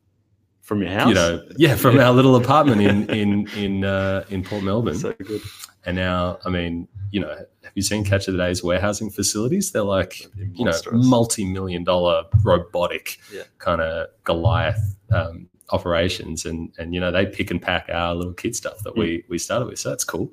from 0.68 0.82
your 0.82 0.90
house. 0.90 1.08
you 1.08 1.14
know, 1.14 1.42
yeah, 1.56 1.74
from 1.76 1.98
our 1.98 2.12
little 2.12 2.36
apartment 2.44 2.82
in 2.82 3.08
in 3.10 3.48
in 3.56 3.84
uh, 3.84 4.24
in 4.28 4.44
Port 4.44 4.62
Melbourne. 4.62 4.98
so 4.98 5.12
good. 5.14 5.40
and 5.86 5.96
now, 5.96 6.38
I 6.44 6.50
mean, 6.50 6.86
you 7.10 7.20
know, 7.20 7.34
have 7.64 7.72
you 7.74 7.82
seen 7.82 8.04
Catch 8.04 8.28
of 8.28 8.34
the 8.34 8.38
Day's 8.38 8.62
warehousing 8.62 9.08
facilities? 9.10 9.72
They're 9.72 9.82
like, 9.82 10.26
you 10.54 10.64
know, 10.66 10.72
multi-million 10.92 11.84
dollar 11.84 12.24
robotic 12.44 13.18
Yeah. 13.32 13.44
kind 13.58 13.80
of 13.80 14.08
Goliath 14.24 14.96
um, 15.10 15.48
operations, 15.70 16.44
and 16.44 16.70
and 16.78 16.92
you 16.94 17.00
know 17.00 17.10
they 17.10 17.24
pick 17.24 17.50
and 17.50 17.62
pack 17.62 17.88
our 17.90 18.14
little 18.14 18.34
kid 18.34 18.54
stuff 18.54 18.78
that 18.84 18.94
we 18.94 19.24
we 19.30 19.38
started 19.38 19.66
with, 19.68 19.78
so 19.78 19.88
that's 19.88 20.04
cool. 20.04 20.30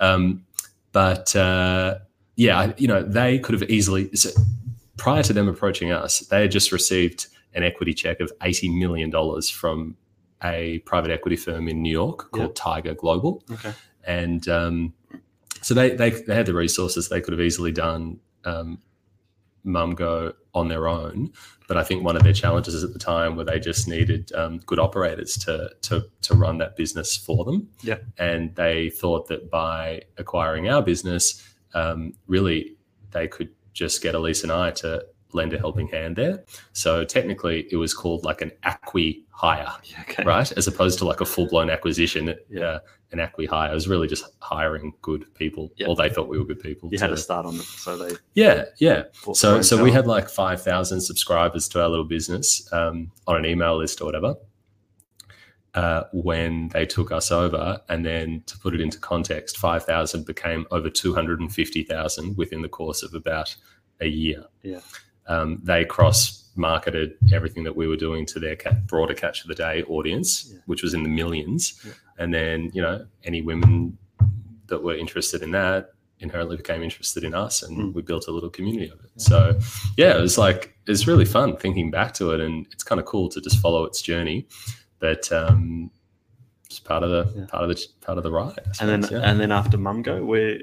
Um, 0.00 0.44
but 0.90 1.36
uh, 1.36 1.98
yeah, 2.34 2.72
you 2.78 2.88
know, 2.88 3.02
they 3.02 3.38
could 3.38 3.60
have 3.60 3.70
easily. 3.70 4.10
So 4.16 4.30
prior 4.96 5.22
to 5.22 5.32
them 5.32 5.46
approaching 5.46 5.92
us, 5.92 6.18
they 6.20 6.40
had 6.42 6.50
just 6.50 6.72
received 6.72 7.28
an 7.54 7.62
equity 7.62 7.94
check 7.94 8.20
of 8.20 8.30
eighty 8.42 8.68
million 8.68 9.10
dollars 9.10 9.48
from 9.50 9.96
a 10.44 10.78
private 10.80 11.10
equity 11.10 11.36
firm 11.36 11.68
in 11.68 11.82
New 11.82 11.90
York 11.90 12.30
called 12.30 12.54
Tiger 12.54 12.94
Global, 12.94 13.42
Okay. 13.50 13.72
and 14.04 14.46
um, 14.48 14.94
so 15.62 15.74
they, 15.74 15.90
they 15.96 16.10
they 16.10 16.34
had 16.34 16.46
the 16.46 16.54
resources. 16.54 17.08
They 17.08 17.20
could 17.20 17.32
have 17.32 17.40
easily 17.40 17.72
done 17.72 18.20
um, 18.44 18.78
Mumgo 19.66 20.34
on 20.54 20.68
their 20.68 20.88
own, 20.88 21.32
but 21.66 21.76
I 21.76 21.82
think 21.84 22.04
one 22.04 22.16
of 22.16 22.22
their 22.22 22.32
challenges 22.32 22.82
at 22.84 22.92
the 22.92 22.98
time 22.98 23.36
were 23.36 23.44
they 23.44 23.58
just 23.60 23.86
needed 23.88 24.32
um, 24.34 24.58
good 24.58 24.78
operators 24.78 25.36
to 25.38 25.70
to 25.82 26.04
to 26.22 26.34
run 26.34 26.58
that 26.58 26.76
business 26.76 27.16
for 27.16 27.44
them. 27.44 27.68
Yeah. 27.82 27.98
and 28.18 28.54
they 28.54 28.90
thought 28.90 29.26
that 29.28 29.50
by 29.50 30.02
acquiring 30.16 30.68
our 30.68 30.82
business, 30.82 31.44
um, 31.74 32.14
really 32.28 32.76
they 33.10 33.26
could 33.28 33.50
just 33.72 34.02
get 34.02 34.14
Elise 34.14 34.42
and 34.42 34.52
I 34.52 34.70
to 34.72 35.04
lend 35.32 35.52
a 35.52 35.58
helping 35.58 35.88
hand 35.88 36.16
there. 36.16 36.44
So 36.72 37.04
technically, 37.04 37.66
it 37.70 37.76
was 37.76 37.92
called 37.94 38.24
like 38.24 38.40
an 38.40 38.50
acqui 38.64 39.22
hire 39.30 39.72
Yeah, 39.84 40.00
okay. 40.08 40.24
right? 40.24 40.50
As 40.52 40.66
opposed 40.66 40.98
to 41.00 41.04
like 41.04 41.20
a 41.20 41.24
full 41.26 41.46
blown 41.48 41.70
acquisition, 41.70 42.34
Yeah. 42.50 42.62
uh, 42.64 42.78
an 43.12 43.18
acqui 43.18 43.46
hire. 43.48 43.70
It 43.70 43.74
was 43.74 43.88
really 43.88 44.08
just 44.08 44.24
hiring 44.40 44.92
good 45.02 45.26
people, 45.34 45.70
Yeah. 45.76 45.88
or 45.88 45.96
they 45.96 46.08
thought 46.10 46.28
we 46.28 46.38
were 46.38 46.44
good 46.44 46.60
people. 46.60 46.88
You 46.92 46.98
had 46.98 47.08
to- 47.08 47.16
to 47.16 47.20
start 47.22 47.46
on 47.46 47.54
it, 47.56 47.62
so 47.62 47.96
they. 47.98 48.16
yeah, 48.34 48.64
yeah. 48.78 49.04
So, 49.34 49.60
so 49.62 49.82
we 49.82 49.92
had 49.92 50.06
like 50.06 50.28
five 50.28 50.62
thousand 50.62 51.00
subscribers 51.02 51.68
to 51.70 51.82
our 51.82 51.88
little 51.88 52.04
business 52.06 52.66
um, 52.72 53.10
on 53.26 53.36
an 53.36 53.44
email 53.46 53.76
list 53.78 54.00
or 54.00 54.06
whatever. 54.06 54.34
Uh, 55.74 56.04
when 56.12 56.68
they 56.70 56.84
took 56.86 57.12
us 57.12 57.30
over, 57.30 57.80
and 57.88 58.04
then 58.04 58.42
to 58.46 58.58
put 58.58 58.74
it 58.74 58.80
into 58.80 58.98
context, 58.98 59.58
five 59.58 59.84
thousand 59.84 60.24
became 60.26 60.66
over 60.70 60.88
two 60.90 61.14
hundred 61.14 61.40
and 61.40 61.54
fifty 61.54 61.84
thousand 61.84 62.36
within 62.36 62.62
the 62.62 62.68
course 62.68 63.02
of 63.02 63.14
about 63.14 63.54
a 64.00 64.06
year. 64.08 64.44
Yeah. 64.62 64.80
Um, 65.28 65.60
they 65.62 65.84
cross 65.84 66.50
marketed 66.56 67.14
everything 67.32 67.62
that 67.64 67.76
we 67.76 67.86
were 67.86 67.96
doing 67.96 68.26
to 68.26 68.40
their 68.40 68.56
broader 68.86 69.14
catch 69.14 69.42
of 69.42 69.48
the 69.48 69.54
day 69.54 69.82
audience, 69.84 70.50
Yeah. 70.52 70.58
which 70.66 70.82
was 70.82 70.92
in 70.94 71.02
the 71.04 71.08
millions. 71.08 71.80
Yeah. 71.86 71.92
And 72.18 72.34
then, 72.34 72.70
you 72.74 72.82
know, 72.82 73.06
any 73.22 73.42
women 73.42 73.96
that 74.66 74.82
were 74.82 74.96
interested 74.96 75.42
in 75.42 75.52
that 75.52 75.92
inherently 76.20 76.56
became 76.56 76.82
interested 76.82 77.22
in 77.22 77.32
us 77.32 77.62
and 77.62 77.78
Mm. 77.78 77.94
we 77.94 78.02
built 78.02 78.26
a 78.26 78.32
little 78.32 78.50
community 78.50 78.90
of 78.90 78.98
it. 79.04 79.10
So, 79.18 79.56
yeah, 79.96 80.18
it 80.18 80.20
was 80.20 80.36
like, 80.36 80.74
it's 80.88 81.06
really 81.06 81.24
fun 81.24 81.56
thinking 81.56 81.92
back 81.92 82.12
to 82.14 82.32
it 82.32 82.40
and 82.40 82.66
it's 82.72 82.82
kind 82.82 83.00
of 83.00 83.06
cool 83.06 83.28
to 83.28 83.40
just 83.40 83.58
follow 83.60 83.84
its 83.84 84.02
journey. 84.02 84.48
But, 84.98 85.30
um, 85.30 85.92
it's 86.68 86.78
part 86.80 87.02
of 87.02 87.10
the 87.10 87.32
Yeah. 87.40 87.46
part 87.46 87.64
of 87.64 87.68
the 87.70 87.86
part 88.00 88.18
of 88.18 88.24
the 88.24 88.30
ride. 88.30 88.60
I 88.80 88.84
And 88.84 89.02
then, 89.04 89.10
yeah. 89.10 89.28
and 89.28 89.40
then 89.40 89.52
after 89.52 89.78
Mumgo, 89.78 90.24
where 90.24 90.58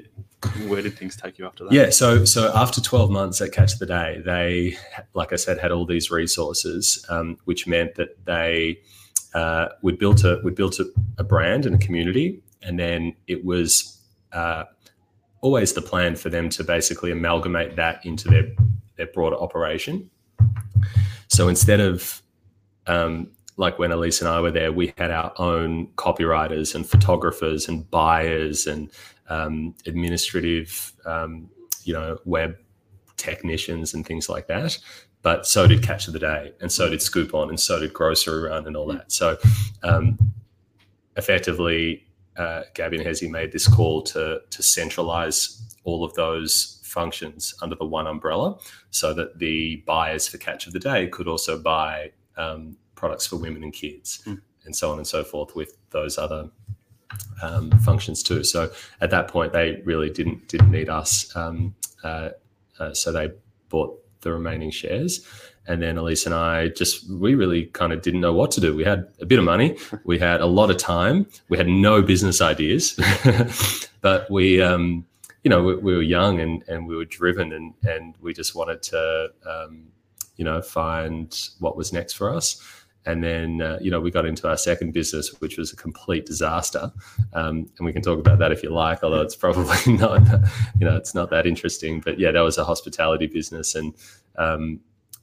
where 0.68 0.82
did 0.82 0.96
things 0.96 1.16
take 1.16 1.38
you 1.38 1.46
after 1.46 1.64
that? 1.64 1.72
Yeah, 1.72 1.90
so 1.90 2.24
so 2.24 2.52
after 2.54 2.80
twelve 2.80 3.10
months 3.10 3.40
at 3.40 3.52
Catch 3.52 3.78
the 3.78 3.86
Day, 3.86 4.22
they, 4.24 4.76
like 5.14 5.32
I 5.32 5.36
said, 5.36 5.58
had 5.58 5.72
all 5.72 5.84
these 5.84 6.10
resources, 6.10 7.04
um, 7.08 7.38
which 7.44 7.66
meant 7.66 7.96
that 7.96 8.24
they 8.24 8.78
uh, 9.34 9.68
would 9.82 9.98
built 9.98 10.22
a 10.24 10.40
would 10.44 10.54
built 10.54 10.78
a, 10.78 10.86
a 11.18 11.24
brand 11.24 11.66
and 11.66 11.74
a 11.74 11.78
community, 11.84 12.40
and 12.62 12.78
then 12.78 13.14
it 13.26 13.44
was 13.44 14.00
uh, 14.32 14.64
always 15.40 15.72
the 15.72 15.82
plan 15.82 16.14
for 16.14 16.28
them 16.30 16.48
to 16.50 16.62
basically 16.62 17.10
amalgamate 17.10 17.74
that 17.76 18.06
into 18.06 18.28
their 18.28 18.46
their 18.96 19.08
broader 19.08 19.36
operation. 19.36 20.08
So 21.28 21.48
instead 21.48 21.80
of 21.80 22.22
um, 22.86 23.32
like 23.56 23.78
when 23.78 23.92
Elise 23.92 24.20
and 24.20 24.28
I 24.28 24.40
were 24.40 24.50
there, 24.50 24.72
we 24.72 24.92
had 24.98 25.10
our 25.10 25.32
own 25.38 25.88
copywriters 25.96 26.74
and 26.74 26.86
photographers 26.86 27.68
and 27.68 27.90
buyers 27.90 28.66
and 28.66 28.90
um, 29.28 29.74
administrative, 29.86 30.92
um, 31.06 31.48
you 31.84 31.92
know, 31.94 32.18
web 32.24 32.56
technicians 33.16 33.94
and 33.94 34.06
things 34.06 34.28
like 34.28 34.46
that. 34.48 34.78
But 35.22 35.46
so 35.46 35.66
did 35.66 35.82
Catch 35.82 36.06
of 36.06 36.12
the 36.12 36.18
Day, 36.18 36.52
and 36.60 36.70
so 36.70 36.88
did 36.88 37.02
Scoop 37.02 37.34
On, 37.34 37.48
and 37.48 37.58
so 37.58 37.80
did 37.80 37.92
Grocery 37.92 38.48
Run, 38.48 38.66
and 38.66 38.76
all 38.76 38.86
that. 38.88 39.10
So, 39.10 39.36
um, 39.82 40.18
effectively, 41.16 42.06
uh, 42.36 42.62
Gabby 42.74 42.98
and 42.98 43.06
Hezi 43.06 43.28
made 43.28 43.50
this 43.50 43.66
call 43.66 44.02
to 44.02 44.40
to 44.48 44.62
centralize 44.62 45.76
all 45.82 46.04
of 46.04 46.14
those 46.14 46.80
functions 46.84 47.54
under 47.60 47.74
the 47.74 47.84
one 47.84 48.06
umbrella, 48.06 48.58
so 48.90 49.12
that 49.14 49.38
the 49.38 49.82
buyers 49.86 50.28
for 50.28 50.38
Catch 50.38 50.68
of 50.68 50.72
the 50.72 50.78
Day 50.78 51.08
could 51.08 51.26
also 51.26 51.58
buy 51.58 52.12
um, 52.36 52.76
products 52.96 53.26
for 53.26 53.36
women 53.36 53.62
and 53.62 53.72
kids, 53.72 54.22
Mm. 54.26 54.40
and 54.64 54.74
so 54.74 54.90
on 54.90 54.98
and 54.98 55.06
so 55.06 55.22
forth 55.22 55.54
with 55.54 55.76
those 55.90 56.18
other 56.18 56.50
um, 57.42 57.70
functions 57.80 58.22
too. 58.22 58.42
So 58.42 58.70
at 59.00 59.10
that 59.10 59.28
point, 59.28 59.52
they 59.52 59.80
really 59.84 60.10
didn't 60.10 60.48
didn't 60.48 60.70
need 60.70 60.88
us. 60.88 61.34
Um, 61.36 61.74
uh, 62.02 62.30
uh, 62.80 62.92
so 62.92 63.12
they 63.12 63.30
bought 63.68 64.02
the 64.22 64.32
remaining 64.32 64.70
shares, 64.70 65.24
and 65.68 65.80
then 65.82 65.96
Elise 65.98 66.26
and 66.26 66.34
I 66.34 66.68
just 66.68 67.08
we 67.10 67.34
really 67.34 67.66
kind 67.66 67.92
of 67.92 68.02
didn't 68.02 68.20
know 68.20 68.32
what 68.32 68.50
to 68.52 68.60
do. 68.60 68.74
We 68.74 68.84
had 68.84 69.06
a 69.20 69.26
bit 69.26 69.38
of 69.38 69.44
money, 69.44 69.76
we 70.04 70.18
had 70.18 70.40
a 70.40 70.46
lot 70.46 70.70
of 70.70 70.78
time, 70.78 71.26
we 71.48 71.56
had 71.58 71.68
no 71.68 72.02
business 72.02 72.40
ideas, 72.40 72.98
but 74.00 74.30
we. 74.30 74.60
Um, 74.60 75.06
you 75.44 75.50
know, 75.50 75.62
we, 75.62 75.76
we 75.76 75.94
were 75.94 76.02
young 76.02 76.40
and, 76.40 76.64
and 76.66 76.88
we 76.88 76.96
were 76.96 77.04
driven, 77.04 77.52
and, 77.52 77.72
and 77.84 78.16
we 78.20 78.34
just 78.34 78.56
wanted 78.56 78.82
to, 78.82 79.30
um, 79.48 79.86
you 80.36 80.44
know, 80.44 80.60
find 80.60 81.50
what 81.60 81.76
was 81.76 81.92
next 81.92 82.14
for 82.14 82.34
us. 82.34 82.60
And 83.06 83.22
then, 83.22 83.62
uh, 83.62 83.78
you 83.80 83.90
know, 83.90 84.00
we 84.00 84.10
got 84.10 84.26
into 84.26 84.48
our 84.48 84.56
second 84.56 84.92
business, 84.92 85.40
which 85.40 85.56
was 85.56 85.72
a 85.72 85.76
complete 85.76 86.26
disaster. 86.26 86.92
Um, 87.32 87.70
and 87.78 87.86
we 87.86 87.92
can 87.92 88.02
talk 88.02 88.18
about 88.18 88.40
that 88.40 88.50
if 88.50 88.64
you 88.64 88.70
like, 88.70 89.04
although 89.04 89.22
it's 89.22 89.36
probably 89.36 89.92
not, 89.96 90.22
you 90.80 90.86
know, 90.86 90.96
it's 90.96 91.14
not 91.14 91.30
that 91.30 91.46
interesting. 91.46 92.00
But 92.00 92.18
yeah, 92.18 92.32
that 92.32 92.40
was 92.40 92.58
a 92.58 92.64
hospitality 92.64 93.28
business. 93.28 93.76
And, 93.76 93.94
um, 94.36 94.80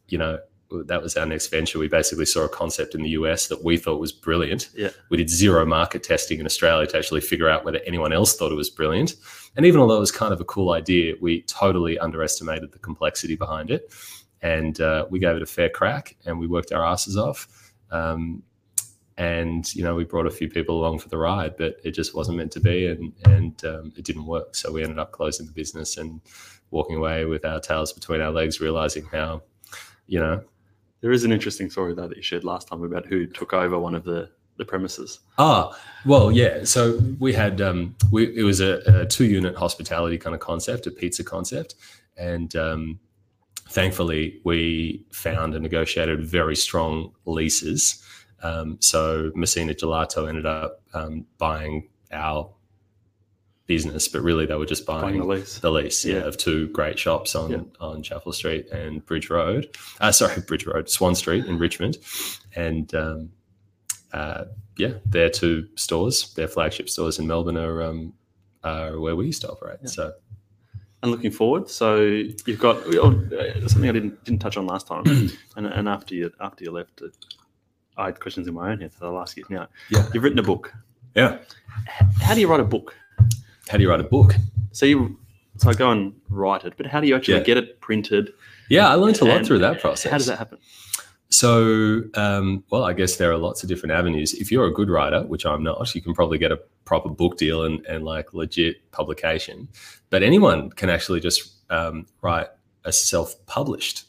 you 0.08 0.18
know, 0.18 0.40
that 0.86 1.02
was 1.02 1.16
our 1.18 1.25
next 1.25 1.48
venture. 1.48 1.78
We 1.78 1.88
basically 1.88 2.25
saw 2.25 2.46
a 2.46 2.50
concept 2.50 2.96
in 2.96 3.04
the 3.04 3.10
US 3.10 3.48
that 3.48 3.63
we 3.63 3.78
thought 3.78 4.00
was 4.00 4.12
brilliant. 4.12 4.70
Yeah. 4.74 4.90
We 5.10 5.18
did 5.18 5.30
zero 5.30 5.66
market 5.66 6.04
testing 6.04 6.40
in 6.40 6.46
Australia 6.46 6.88
to 6.88 6.98
actually 6.98 7.22
figure 7.22 7.50
out 7.50 7.66
whether 7.66 7.80
anyone 7.86 8.13
else 8.13 8.36
thought 8.36 8.52
it 8.52 8.56
was 8.56 8.70
brilliant. 8.70 9.16
And 9.56 9.66
even 9.66 9.82
although 9.82 9.98
it 9.98 10.00
was 10.00 10.12
kind 10.12 10.34
of 10.34 10.42
a 10.42 10.46
cool 10.46 10.72
idea, 10.72 11.16
we 11.22 11.44
totally 11.44 12.00
underestimated 12.00 12.72
the 12.72 12.80
complexity 12.80 13.36
behind 13.36 13.70
it. 13.70 13.94
And 14.42 14.80
uh, 14.82 15.06
we 15.10 15.20
gave 15.20 15.36
it 15.36 15.42
a 15.42 15.46
fair 15.46 15.70
crack 15.70 16.16
and 16.25 16.40
we 16.40 16.48
worked 16.48 16.72
our 16.72 16.86
asses 16.86 17.18
off. 17.18 17.48
Um, 17.93 18.43
and 19.17 19.73
you 19.75 19.83
know 19.83 19.93
we 19.93 20.05
brought 20.05 20.25
a 20.25 20.31
few 20.31 20.50
people 20.50 20.79
along 20.79 20.97
for 21.00 21.09
the 21.09 21.17
ride, 21.19 21.55
but 21.55 21.75
it 21.83 21.91
just 21.91 22.15
wasn't 22.15 22.38
meant 22.38 22.51
to 22.53 22.59
be, 22.59 22.88
and 22.88 23.13
and 23.25 23.63
um, 23.65 23.93
it 23.95 24.05
didn't 24.05 24.25
work. 24.25 24.55
So 24.55 24.71
we 24.71 24.81
ended 24.81 24.97
up 24.97 25.12
closing 25.12 25.45
the 25.45 25.51
business 25.53 25.97
and 25.97 26.19
walking 26.71 26.97
away 26.97 27.25
with 27.25 27.45
our 27.45 27.59
tails 27.59 27.93
between 27.93 28.21
our 28.21 28.31
legs, 28.31 28.59
realizing 28.59 29.05
how, 29.12 29.43
you 30.07 30.19
know, 30.19 30.43
There 31.01 31.12
is 31.12 31.25
an 31.25 31.31
interesting 31.31 31.69
story 31.69 31.93
though 31.93 32.07
that 32.07 32.17
you 32.17 32.23
shared 32.23 32.43
last 32.43 32.67
time 32.69 32.81
about 32.83 33.05
who 33.05 33.27
took 33.27 33.53
over 33.53 33.77
one 33.77 33.93
of 33.93 34.03
the 34.03 34.29
the 34.57 34.65
premises. 34.65 35.19
Ah, 35.38 35.77
well, 36.05 36.31
yeah. 36.31 36.63
So 36.63 37.00
we 37.19 37.33
had 37.33 37.59
um, 37.62 37.95
we 38.12 38.35
it 38.35 38.43
was 38.43 38.62
a, 38.62 38.81
a 38.85 39.05
two 39.05 39.25
unit 39.25 39.55
hospitality 39.55 40.17
kind 40.17 40.33
of 40.33 40.39
concept, 40.39 40.88
a 40.88 40.91
pizza 40.91 41.23
concept, 41.23 41.75
and 42.17 42.55
um, 42.55 43.00
thankfully 43.70 44.39
we 44.43 45.05
found 45.12 45.53
and 45.55 45.63
negotiated 45.63 46.24
very 46.25 46.55
strong 46.55 47.13
leases. 47.25 48.01
Um, 48.41 48.77
so 48.82 49.32
Messina 49.36 49.74
Gelato 49.74 50.27
ended 50.27 50.46
up 50.46 50.82
um, 50.93 51.25
buying 51.38 51.88
our 52.12 52.50
business, 53.65 54.10
but 54.10 54.22
really 54.22 54.46
they 54.46 54.55
were 54.55 54.65
just 54.65 54.86
Buying 54.86 55.01
buying 55.01 55.20
the 55.20 55.25
lease. 55.25 55.60
the 55.60 55.72
lease 55.72 56.03
yeah, 56.03 56.15
Yeah. 56.15 56.22
of 56.24 56.38
two 56.38 56.67
great 56.70 57.00
shops 57.00 57.34
on 57.36 57.51
Yeah. 57.51 57.62
on 57.79 58.03
Chapel 58.03 58.34
Street 58.34 58.67
and 58.70 59.05
Bridge 59.05 59.29
Road. 59.29 59.75
Uh, 60.01 60.12
sorry, 60.12 60.41
Bridge 60.48 60.65
Road, 60.65 60.89
Swan 60.89 61.15
Street 61.15 61.46
in 61.46 61.58
Richmond, 61.58 61.98
and 62.55 62.93
um, 62.93 63.32
uh, 64.12 64.46
yeah, 64.77 64.96
their 65.05 65.29
two 65.29 65.67
stores, 65.75 66.34
their 66.34 66.50
flagship 66.50 66.89
stores 66.89 67.20
in 67.20 67.25
Melbourne 67.27 67.58
are 67.58 67.82
um, 67.82 68.13
are 68.65 69.00
where 69.00 69.15
we 69.15 69.25
used 69.27 69.41
to 69.43 69.50
operate. 69.50 69.88
So 69.89 70.12
And 71.03 71.12
looking 71.12 71.31
forward, 71.31 71.69
so 71.69 71.98
you've 71.98 72.60
got 72.60 72.77
oh, 72.95 73.12
something 73.67 73.89
I 73.89 73.91
didn't 73.91 74.24
didn't 74.24 74.39
touch 74.39 74.55
on 74.55 74.65
last 74.65 74.88
time, 74.88 75.03
and, 75.57 75.67
and 75.67 75.89
after 75.89 76.15
you 76.15 76.31
after 76.39 76.63
you 76.63 76.72
left, 76.72 77.01
uh, 77.01 77.07
I 77.98 78.05
had 78.05 78.22
questions 78.22 78.48
in 78.48 78.53
my 78.53 78.72
own 78.72 78.79
head, 78.79 78.93
so 78.98 79.07
I'll 79.07 79.22
ask 79.22 79.36
you 79.36 79.43
now. 79.50 79.67
Yeah. 79.89 80.07
You've 80.13 80.24
written 80.24 80.39
a 80.39 80.43
book. 80.43 80.74
yeah, 81.13 81.39
How 82.22 82.33
do 82.33 82.39
you 82.39 82.48
write 82.48 82.62
a 82.62 82.63
book? 82.63 82.95
how 83.67 83.77
do 83.77 83.83
you 83.83 83.89
write 83.89 84.00
a 84.00 84.03
book? 84.17 84.33
So 84.72 84.86
you, 84.86 85.19
so 85.57 85.69
I 85.69 85.74
go 85.74 85.91
and 85.91 86.13
write 86.29 86.63
it, 86.63 86.74
but 86.77 86.86
how 86.86 87.00
do 87.01 87.07
you 87.07 87.15
actually 87.15 87.36
Yeah. 87.36 87.43
get 87.43 87.57
it 87.57 87.81
printed? 87.81 88.31
Yeah, 88.69 88.88
I 88.89 88.95
learned 88.95 89.19
a 89.22 89.25
lot 89.25 89.45
through 89.45 89.60
that 89.60 89.81
process. 89.81 90.10
How 90.12 90.17
does 90.17 90.27
that 90.27 90.38
happen? 90.39 90.57
So, 91.34 92.04
um, 92.13 92.63
well, 92.70 92.84
I 92.84 92.94
guess 92.94 93.16
there 93.16 93.32
are 93.32 93.38
lots 93.38 93.63
of 93.63 93.70
different 93.70 93.92
avenues. 93.94 94.36
If 94.36 94.52
you're 94.52 94.68
a 94.68 94.72
good 94.72 94.88
writer, 94.88 95.24
which 95.24 95.48
I'm 95.48 95.63
not, 95.63 95.96
you 95.96 96.02
can 96.02 96.13
probably 96.13 96.38
get 96.38 96.52
a 96.52 96.58
proper 96.86 97.10
book 97.10 97.38
deal 97.38 97.63
and, 97.63 97.84
and 97.88 98.06
like 98.06 98.36
legit 98.36 98.92
publication. 98.92 99.68
But 100.12 100.22
anyone 100.22 100.70
can 100.70 100.92
actually 100.92 101.22
just 101.22 101.56
um, 101.72 102.06
write 102.22 102.50
a 102.86 102.94
self 102.94 103.34
published 103.48 104.04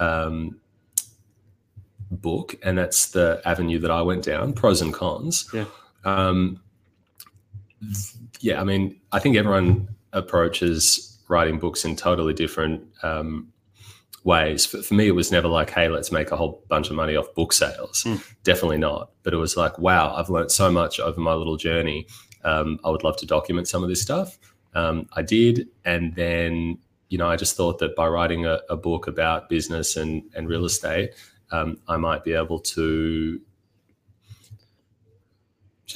um, 0.00 0.58
book. 2.10 2.56
And 2.64 2.76
that's 2.76 3.12
the 3.12 3.40
avenue 3.44 3.78
that 3.78 3.92
I 3.92 4.02
went 4.02 4.24
down 4.24 4.52
pros 4.52 4.82
and 4.82 4.92
cons. 4.92 5.48
Yeah. 5.54 5.66
Um, 6.04 6.60
yeah, 8.40 8.60
I 8.60 8.64
mean, 8.64 9.00
I 9.12 9.20
think 9.20 9.36
everyone 9.36 9.88
approaches 10.12 11.20
writing 11.28 11.60
books 11.60 11.84
in 11.84 11.94
totally 11.94 12.34
different 12.34 12.82
um, 13.04 13.51
ways. 14.24 14.66
For, 14.66 14.82
for 14.82 14.94
me, 14.94 15.08
it 15.08 15.14
was 15.14 15.32
never 15.32 15.48
like, 15.48 15.70
hey, 15.70 15.88
let's 15.88 16.12
make 16.12 16.30
a 16.30 16.36
whole 16.36 16.62
bunch 16.68 16.90
of 16.90 16.96
money 16.96 17.16
off 17.16 17.32
book 17.34 17.52
sales. 17.52 18.04
Mm. 18.04 18.24
Definitely 18.44 18.78
not. 18.78 19.10
But 19.22 19.34
it 19.34 19.38
was 19.38 19.56
like, 19.56 19.78
wow, 19.78 20.14
I've 20.14 20.30
learned 20.30 20.52
so 20.52 20.70
much 20.70 21.00
over 21.00 21.20
my 21.20 21.34
little 21.34 21.56
journey. 21.56 22.06
Um, 22.44 22.78
I 22.84 22.90
would 22.90 23.04
love 23.04 23.16
to 23.18 23.26
document 23.26 23.68
some 23.68 23.82
of 23.82 23.88
this 23.88 24.02
stuff. 24.02 24.38
Um, 24.74 25.08
I 25.14 25.22
did. 25.22 25.68
And 25.84 26.14
then, 26.14 26.78
you 27.08 27.18
know, 27.18 27.28
I 27.28 27.36
just 27.36 27.56
thought 27.56 27.78
that 27.78 27.94
by 27.94 28.06
writing 28.06 28.46
a, 28.46 28.60
a 28.68 28.76
book 28.76 29.06
about 29.06 29.48
business 29.48 29.96
and, 29.96 30.22
and 30.34 30.48
real 30.48 30.64
estate, 30.64 31.10
um, 31.50 31.78
I 31.88 31.96
might 31.96 32.24
be 32.24 32.32
able 32.32 32.58
to 32.60 33.40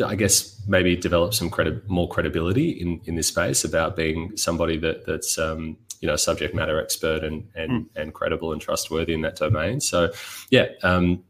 I 0.04 0.14
guess 0.14 0.62
maybe 0.66 0.96
develop 0.96 1.34
some 1.34 1.50
credi- 1.50 1.80
more 1.86 2.08
credibility 2.08 2.70
in, 2.70 3.00
in 3.04 3.14
this 3.14 3.28
space 3.28 3.64
about 3.64 3.96
being 3.96 4.36
somebody 4.36 4.76
that 4.78 5.06
that's 5.06 5.38
um, 5.38 5.78
you 6.00 6.08
know 6.08 6.16
subject 6.16 6.54
matter 6.54 6.80
expert 6.80 7.24
and 7.24 7.48
and, 7.54 7.70
Mm. 7.70 7.86
and 7.96 8.14
credible 8.14 8.52
and 8.52 8.60
trustworthy 8.60 9.14
in 9.14 9.22
that 9.22 9.36
domain. 9.36 9.80
So 9.80 10.10
yeah, 10.50 10.66
um, 10.82 11.22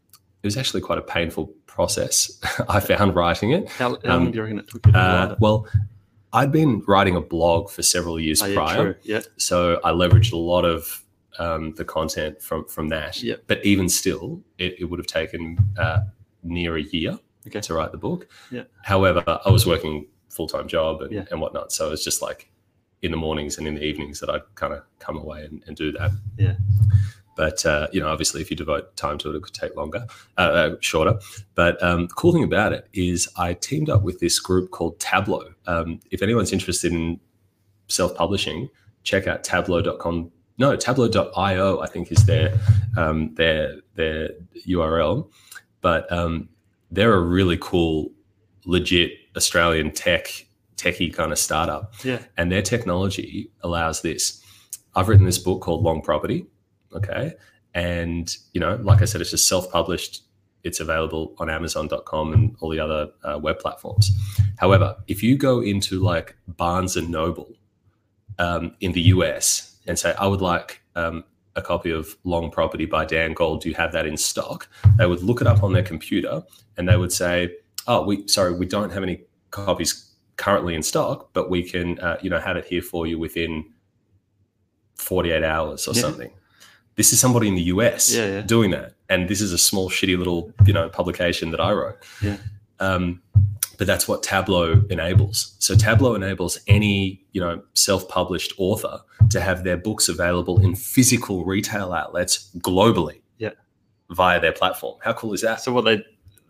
it 0.43 0.47
was 0.47 0.57
actually 0.57 0.81
quite 0.83 0.99
a 0.99 1.03
painful 1.03 1.47
process. 1.67 2.41
I 2.69 2.81
found 2.81 3.15
writing 3.15 3.51
it. 3.53 3.69
How, 3.69 3.91
how 4.05 4.17
Um, 4.17 4.25
long 4.25 4.31
do 4.33 4.37
you 4.37 4.43
reckon 4.43 4.59
it 4.61 4.69
took 4.69 4.87
you 4.87 4.93
to 4.93 4.99
write 4.99 5.29
Uh, 5.29 5.33
it? 5.33 5.39
well, 5.41 5.67
I'd 6.33 6.53
been 6.53 6.83
writing 6.87 7.17
a 7.17 7.21
blog 7.21 7.71
for 7.71 7.83
several 7.83 8.19
years 8.21 8.43
Oh, 8.43 8.47
yeah, 8.47 8.55
prior, 8.55 8.83
true. 8.93 8.95
Yeah. 9.03 9.21
so 9.39 9.81
I 9.85 9.91
leveraged 9.93 10.33
a 10.33 10.37
lot 10.37 10.65
of 10.65 11.03
um, 11.39 11.73
the 11.75 11.85
content 11.85 12.41
from 12.43 12.65
from 12.67 12.89
that. 12.89 13.23
Yep. 13.23 13.43
But 13.47 13.65
even 13.65 13.89
still, 13.89 14.43
it, 14.59 14.77
it 14.81 14.85
would 14.87 14.99
have 14.99 15.07
taken 15.07 15.59
uh, 15.79 16.01
near 16.43 16.77
a 16.77 16.83
year 16.83 17.19
Okay. 17.47 17.61
to 17.61 17.75
write 17.75 17.93
the 17.93 17.99
book. 17.99 18.27
Yeah. 18.51 18.65
However, 18.83 19.23
I 19.27 19.51
was 19.51 19.67
working 19.67 20.07
full 20.31 20.47
time 20.49 20.67
job 20.69 21.03
and, 21.03 21.13
Yeah. 21.13 21.25
and 21.31 21.41
whatnot, 21.41 21.73
so 21.73 21.89
it 21.89 21.91
was 21.91 22.05
just 22.05 22.23
like 22.23 22.51
in 23.07 23.11
the 23.13 23.17
mornings 23.17 23.57
and 23.59 23.67
in 23.67 23.77
the 23.77 23.83
evenings 23.83 24.21
that 24.21 24.29
I'd 24.29 24.43
kind 24.55 24.73
of 24.73 24.83
come 24.99 25.17
away 25.17 25.45
and, 25.45 25.63
and 25.67 25.77
do 25.77 25.93
that. 25.93 26.11
Yeah. 26.37 26.57
But 27.37 27.65
uh, 27.67 27.87
you 27.93 28.01
know, 28.01 28.09
obviously, 28.09 28.41
if 28.41 28.51
you 28.51 28.57
devote 28.57 28.97
time 28.97 29.19
to 29.19 29.31
it, 29.31 29.37
it 29.37 29.43
could 29.43 29.55
take 29.55 29.77
longer, 29.77 30.07
uh, 30.39 30.41
uh, 30.41 30.77
shorter. 30.81 31.19
But 31.55 31.81
um, 31.83 32.07
the 32.07 32.15
cool 32.15 32.33
thing 32.33 32.43
about 32.43 32.73
it 32.73 32.89
is, 32.95 33.29
I 33.37 33.53
teamed 33.53 33.91
up 33.91 34.03
with 34.03 34.21
this 34.21 34.41
group 34.41 34.71
called 34.71 34.99
Tablo. 34.99 35.55
Um, 35.67 36.01
if 36.11 36.23
anyone's 36.23 36.53
interested 36.53 36.93
in 36.93 37.21
self-publishing, 37.89 38.71
check 39.05 39.27
out 39.27 39.45
Tablo.com. 39.45 40.33
No, 40.59 40.77
Tablo.io, 40.77 41.81
I 41.81 41.87
think, 41.87 42.11
is 42.11 42.25
their 42.25 42.59
um, 42.97 43.35
their 43.35 43.77
their 43.95 44.31
URL. 44.67 45.29
But 45.83 46.11
um, 46.11 46.49
they're 46.91 47.15
a 47.15 47.21
really 47.21 47.59
cool, 47.61 48.11
legit 48.65 49.13
Australian 49.37 49.93
tech 49.93 50.46
techie 50.76 51.12
kind 51.12 51.33
of 51.33 51.38
startup 51.38 51.95
Yeah. 52.04 52.21
and 52.37 52.50
their 52.52 52.62
technology 52.62 53.50
allows 53.62 54.02
this. 54.02 54.42
I've 54.95 55.09
written 55.09 55.26
this 55.26 55.38
book 55.38 55.61
called 55.62 55.83
Long 55.83 56.02
Property, 56.02 56.47
okay, 56.92 57.35
and 57.75 58.35
you 58.52 58.61
know, 58.61 58.76
like 58.83 59.02
I 59.02 59.04
said, 59.04 59.21
it's 59.21 59.30
just 59.30 59.49
self-published. 59.49 60.23
It's 60.64 60.80
available 60.80 61.35
on 61.38 61.49
Amazon.com 61.49 62.33
and 62.33 62.56
all 62.61 62.71
the 62.71 62.80
other 62.80 63.11
uh, 63.23 63.38
web 63.38 63.59
platforms. 63.59 64.11
However, 64.56 64.97
if 65.06 65.23
you 65.23 65.37
go 65.37 65.61
into 65.61 66.00
like 66.00 66.35
Barnes 66.49 66.97
and 66.97 67.09
Noble 67.11 67.52
um, 68.38 68.75
in 68.80 68.92
the 68.92 69.02
US 69.14 69.76
and 69.87 69.99
say, 69.99 70.14
"I 70.18 70.26
would 70.26 70.40
like 70.40 70.80
um, 70.97 71.25
a 71.54 71.62
copy 71.62 71.90
of 71.90 72.16
Long 72.25 72.50
Property 72.50 72.85
by 72.87 73.04
Dan 73.04 73.33
Gold. 73.33 73.61
Do 73.62 73.68
you 73.68 73.75
have 73.76 73.92
that 73.92 74.06
in 74.06 74.16
stock?" 74.16 74.68
They 74.99 75.06
would 75.06 75.23
look 75.23 75.40
it 75.40 75.47
up 75.47 75.62
on 75.62 75.73
their 75.73 75.83
computer 75.85 76.42
and 76.76 76.88
they 76.88 76.97
would 76.97 77.12
say, 77.12 77.54
"Oh, 77.87 78.04
we 78.04 78.26
sorry, 78.26 78.54
we 78.54 78.66
don't 78.66 78.90
have 78.90 79.02
any 79.02 79.21
copies 79.50 80.06
currently 80.37 80.75
in 80.75 80.83
stock, 80.83 81.31
but 81.33 81.49
we 81.50 81.62
can 81.62 81.99
uh, 82.00 82.16
you 82.23 82.31
know 82.31 82.38
have 82.40 82.57
it 82.57 82.64
here 82.66 82.83
for 82.83 83.07
you 83.07 83.19
within 83.19 83.64
48 84.97 85.45
hours 85.45 85.87
or 85.87 85.95
Yeah. 85.95 86.00
something. 86.02 86.31
This 86.97 87.12
is 87.12 87.21
somebody 87.21 87.49
in 87.49 87.55
the 87.55 87.62
US 87.75 88.14
Yeah, 88.14 88.26
yeah. 88.26 88.40
doing 88.40 88.71
that, 88.71 88.95
and 89.09 89.28
this 89.28 89.40
is 89.40 89.52
a 89.52 89.59
small, 89.59 89.90
shitty 89.90 90.16
little 90.19 90.52
you 90.66 90.73
know 90.73 90.88
publication 90.88 91.50
that 91.50 91.61
I 91.61 91.73
wrote. 91.73 91.97
Yeah. 92.23 92.37
Um, 92.80 93.23
but 93.78 93.87
that's 93.87 94.08
what 94.08 94.23
Tablo 94.23 94.91
enables. 94.91 95.54
So 95.58 95.75
Tablo 95.75 96.17
enables 96.17 96.58
any 96.67 97.23
you 97.32 97.41
know 97.41 97.63
self-published 97.75 98.54
author 98.58 99.00
to 99.30 99.41
have 99.41 99.65
their 99.65 99.76
books 99.76 100.08
available 100.08 100.61
in 100.61 100.75
physical 100.75 101.45
retail 101.45 101.93
outlets 101.93 102.50
globally. 102.58 103.21
Yeah. 103.39 103.50
Via 104.11 104.41
their 104.41 104.52
platform. 104.52 104.97
How 105.02 105.13
cool 105.13 105.34
is 105.34 105.43
that? 105.43 105.61
So 105.61 105.73
what 105.73 105.84
they 105.84 106.02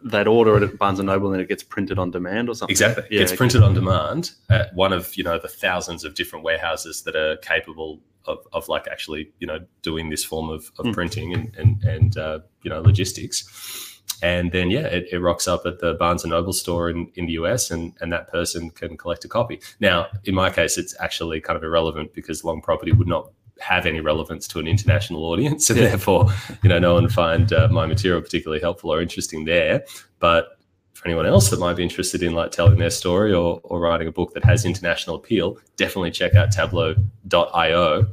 they'd 0.05 0.27
order 0.27 0.57
it 0.57 0.63
at 0.63 0.79
Barnes 0.79 0.99
and 0.99 1.07
Noble 1.07 1.33
and 1.33 1.41
it 1.41 1.49
gets 1.49 1.63
printed 1.63 1.99
on 1.99 2.11
demand 2.11 2.49
or 2.49 2.55
something. 2.55 2.73
Exactly. 2.73 3.05
Yeah, 3.11 3.21
Gets 3.21 3.33
okay. 3.33 3.37
printed 3.39 3.63
on 3.63 3.75
demand 3.75 4.31
at 4.51 4.75
one 4.75 4.93
of, 4.93 5.17
you 5.17 5.25
know, 5.25 5.39
the 5.39 5.49
thousands 5.49 6.05
of 6.05 6.15
different 6.15 6.45
warehouses 6.45 7.03
that 7.03 7.17
are 7.17 7.37
capable 7.39 8.01
of, 8.27 8.39
of 8.53 8.69
like 8.69 8.87
actually, 8.89 9.33
you 9.39 9.47
know, 9.47 9.61
doing 9.83 10.11
this 10.11 10.25
form 10.25 10.49
of, 10.51 10.71
of 10.79 10.87
Hmm. 10.87 10.93
printing 10.93 11.33
and, 11.35 11.55
and, 11.57 11.83
and 11.85 12.17
uh, 12.17 12.41
you 12.63 12.71
know, 12.71 12.81
logistics. 12.81 14.01
And 14.23 14.53
then, 14.53 14.71
yeah, 14.71 14.87
it, 14.87 15.09
it 15.13 15.19
rocks 15.19 15.47
up 15.49 15.67
at 15.67 15.81
the 15.81 15.95
Barnes 15.95 16.25
and 16.25 16.31
Noble 16.31 16.53
store 16.53 16.89
in, 16.89 17.11
in 17.17 17.27
the 17.27 17.33
US 17.33 17.71
and, 17.71 17.93
and 18.01 18.13
that 18.13 18.29
person 18.29 18.71
can 18.71 18.97
collect 18.97 19.25
a 19.25 19.29
copy. 19.29 19.61
Now, 19.81 20.07
in 20.25 20.35
my 20.35 20.51
case, 20.51 20.79
it's 20.79 20.95
actually 21.01 21.41
kind 21.41 21.57
of 21.57 21.63
irrelevant 21.65 22.15
because 22.15 22.45
long 22.45 22.61
property 22.63 22.93
would 22.93 23.09
not 23.09 23.31
have 23.61 23.87
any 23.87 24.01
relevance 24.01 24.47
to 24.49 24.59
an 24.59 24.67
international 24.67 25.25
audience. 25.25 25.71
And 25.71 25.79
therefore, 25.79 26.29
you 26.63 26.69
know, 26.69 26.79
no 26.79 26.95
one 26.95 27.09
find 27.09 27.53
uh, 27.53 27.69
my 27.71 27.87
material 27.87 28.21
particularly 28.21 28.61
helpful 28.61 28.93
or 28.93 29.01
interesting 29.01 29.45
there. 29.45 29.85
But 30.19 30.59
for 30.93 31.07
anyone 31.09 31.27
else 31.27 31.51
that 31.51 31.61
might 31.61 31.77
be 31.77 31.83
interested 31.83 32.23
in 32.23 32.33
like 32.35 32.51
telling 32.51 32.79
their 32.79 32.91
story 32.91 33.33
or, 33.33 33.61
or 33.65 33.81
writing 33.81 34.09
a 34.09 34.13
book 34.13 34.33
that 34.35 34.45
has 34.45 34.65
international 34.65 35.17
appeal, 35.17 35.59
definitely 35.77 36.11
check 36.11 36.35
out 36.35 36.51
tablo.io 36.51 38.07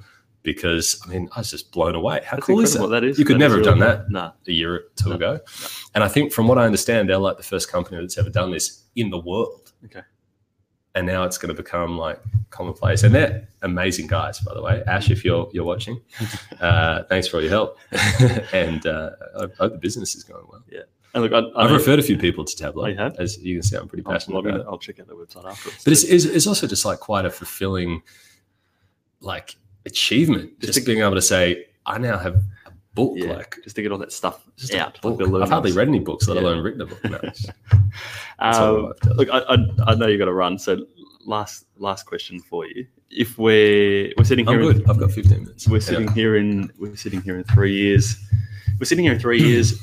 because 0.43 1.01
I 1.06 1.10
mean, 1.10 1.29
I 1.36 1.39
was 1.39 1.49
just 1.51 1.71
blown 1.71 1.95
away. 1.95 2.21
How 2.25 2.36
That's 2.36 2.45
cool 2.45 2.60
is 2.60 2.73
that? 2.73 2.88
That 2.88 3.03
is. 3.03 3.17
You 3.17 3.25
could 3.25 3.39
never 3.39 3.56
have 3.56 3.63
done 3.63 3.79
that 3.79 4.12
Nah. 4.12 4.32
a 4.47 4.51
year 4.51 4.75
or 4.75 4.84
two 4.95 5.10
No, 5.10 5.15
ago. 5.15 5.39
And 5.95 6.03
I 6.03 6.10
think 6.10 6.34
from 6.34 6.47
what 6.47 6.58
I 6.58 6.65
understand, 6.65 7.10
they're 7.10 7.17
like 7.17 7.38
the 7.38 7.43
first 7.43 7.71
company 7.71 7.99
that's 8.01 8.17
ever 8.17 8.29
done 8.29 8.51
this 8.51 8.84
in 8.95 9.10
the 9.10 9.19
world. 9.19 9.71
Okay. 9.86 10.01
And 10.95 11.08
now 11.08 11.23
it's 11.23 11.38
going 11.39 11.56
to 11.56 11.60
become 11.60 11.97
like 11.97 12.19
commonplace. 12.51 13.03
And 13.03 13.15
they're 13.15 13.47
amazing 13.63 14.08
guys, 14.08 14.39
by 14.39 14.53
the 14.53 14.62
way. 14.62 14.84
Ash, 14.86 15.10
if 15.10 15.25
you're 15.25 15.49
you're 15.51 15.63
watching, 15.63 15.99
uh, 16.62 17.03
thanks 17.03 17.27
for 17.27 17.38
all 17.38 17.41
your 17.41 17.51
help. 17.51 17.77
and 18.53 18.86
uh, 18.86 19.12
I 19.36 19.47
hope 19.58 19.73
the 19.73 19.79
business 19.79 20.15
is 20.15 20.23
going 20.23 20.45
well. 20.47 20.63
Yeah. 20.71 20.82
And 21.13 21.23
look, 21.23 21.34
I, 21.34 21.62
I've 21.62 21.71
referred 21.71 21.99
a 21.99 22.03
few 22.03 22.17
people 22.17 22.43
to 22.43 22.56
Tablo. 22.56 22.84
Oh, 22.84 22.88
you 22.88 22.97
have? 22.97 23.15
As 23.19 23.38
you 23.38 23.56
can 23.56 23.63
see, 23.63 23.75
I'm 23.75 23.88
pretty 23.88 24.03
passionate 24.03 24.39
about 24.39 24.60
it. 24.60 24.65
I'll 24.67 24.79
check 24.79 24.99
out 24.99 25.08
the 25.08 25.13
website 25.13 25.45
afterwards. 25.45 25.84
But 25.84 25.93
it's, 25.93 26.03
it's, 26.03 26.25
it's 26.25 26.47
also 26.47 26.65
just 26.65 26.86
like 26.86 26.99
quite 26.99 27.25
a 27.25 27.29
fulfilling, 27.29 28.01
like 29.19 29.56
achievement. 29.86 30.60
Just 30.60 30.73
Just, 30.73 30.86
being 30.88 31.01
able 31.01 31.13
to 31.15 31.21
say, 31.21 31.67
I 31.86 31.99
now 31.99 32.17
have 32.17 32.41
book. 32.93 33.13
yeah, 33.15 33.34
Like 33.34 33.58
just 33.63 33.75
to 33.75 33.82
get 33.82 33.91
all 33.91 33.97
that 33.99 34.12
stuff 34.12 34.43
just 34.58 34.73
out. 34.73 35.01
book. 35.01 35.21
I've 35.21 35.49
hardly 35.49 35.71
read 35.71 35.88
any 35.88 35.99
books, 35.99 36.27
let 36.27 36.36
Yeah. 36.38 36.43
alone 36.43 36.63
written 36.63 36.82
a 36.82 36.86
book. 36.86 37.03
No, 37.03 37.19
Um, 38.39 38.93
look, 39.15 39.29
I, 39.32 39.39
I, 39.39 39.58
I 39.88 39.95
know 39.95 40.08
you've 40.08 40.19
got 40.19 40.25
to 40.25 40.34
run. 40.34 40.58
So 40.60 40.86
last 41.25 41.65
last 41.77 42.03
question 42.06 42.39
for 42.39 42.65
you: 42.67 42.86
If 43.10 43.38
we're 43.38 44.12
we're 44.17 44.23
sitting 44.25 44.47
I'm 44.47 44.60
here, 44.60 44.71
in- 44.71 44.89
I've 44.89 44.99
got 44.99 45.12
15 45.12 45.43
minutes. 45.43 45.67
we're 45.67 45.77
Yeah. 45.77 45.79
sitting 45.82 46.12
here 46.13 46.36
in 46.38 46.71
we're 46.77 46.95
sitting 46.95 47.21
here 47.21 47.38
in 47.38 47.43
three 47.45 47.73
years. 47.75 48.17
We're 48.79 48.86
sitting 48.86 49.03
here 49.06 49.13
in 49.13 49.19
three 49.19 49.41
years. 49.49 49.79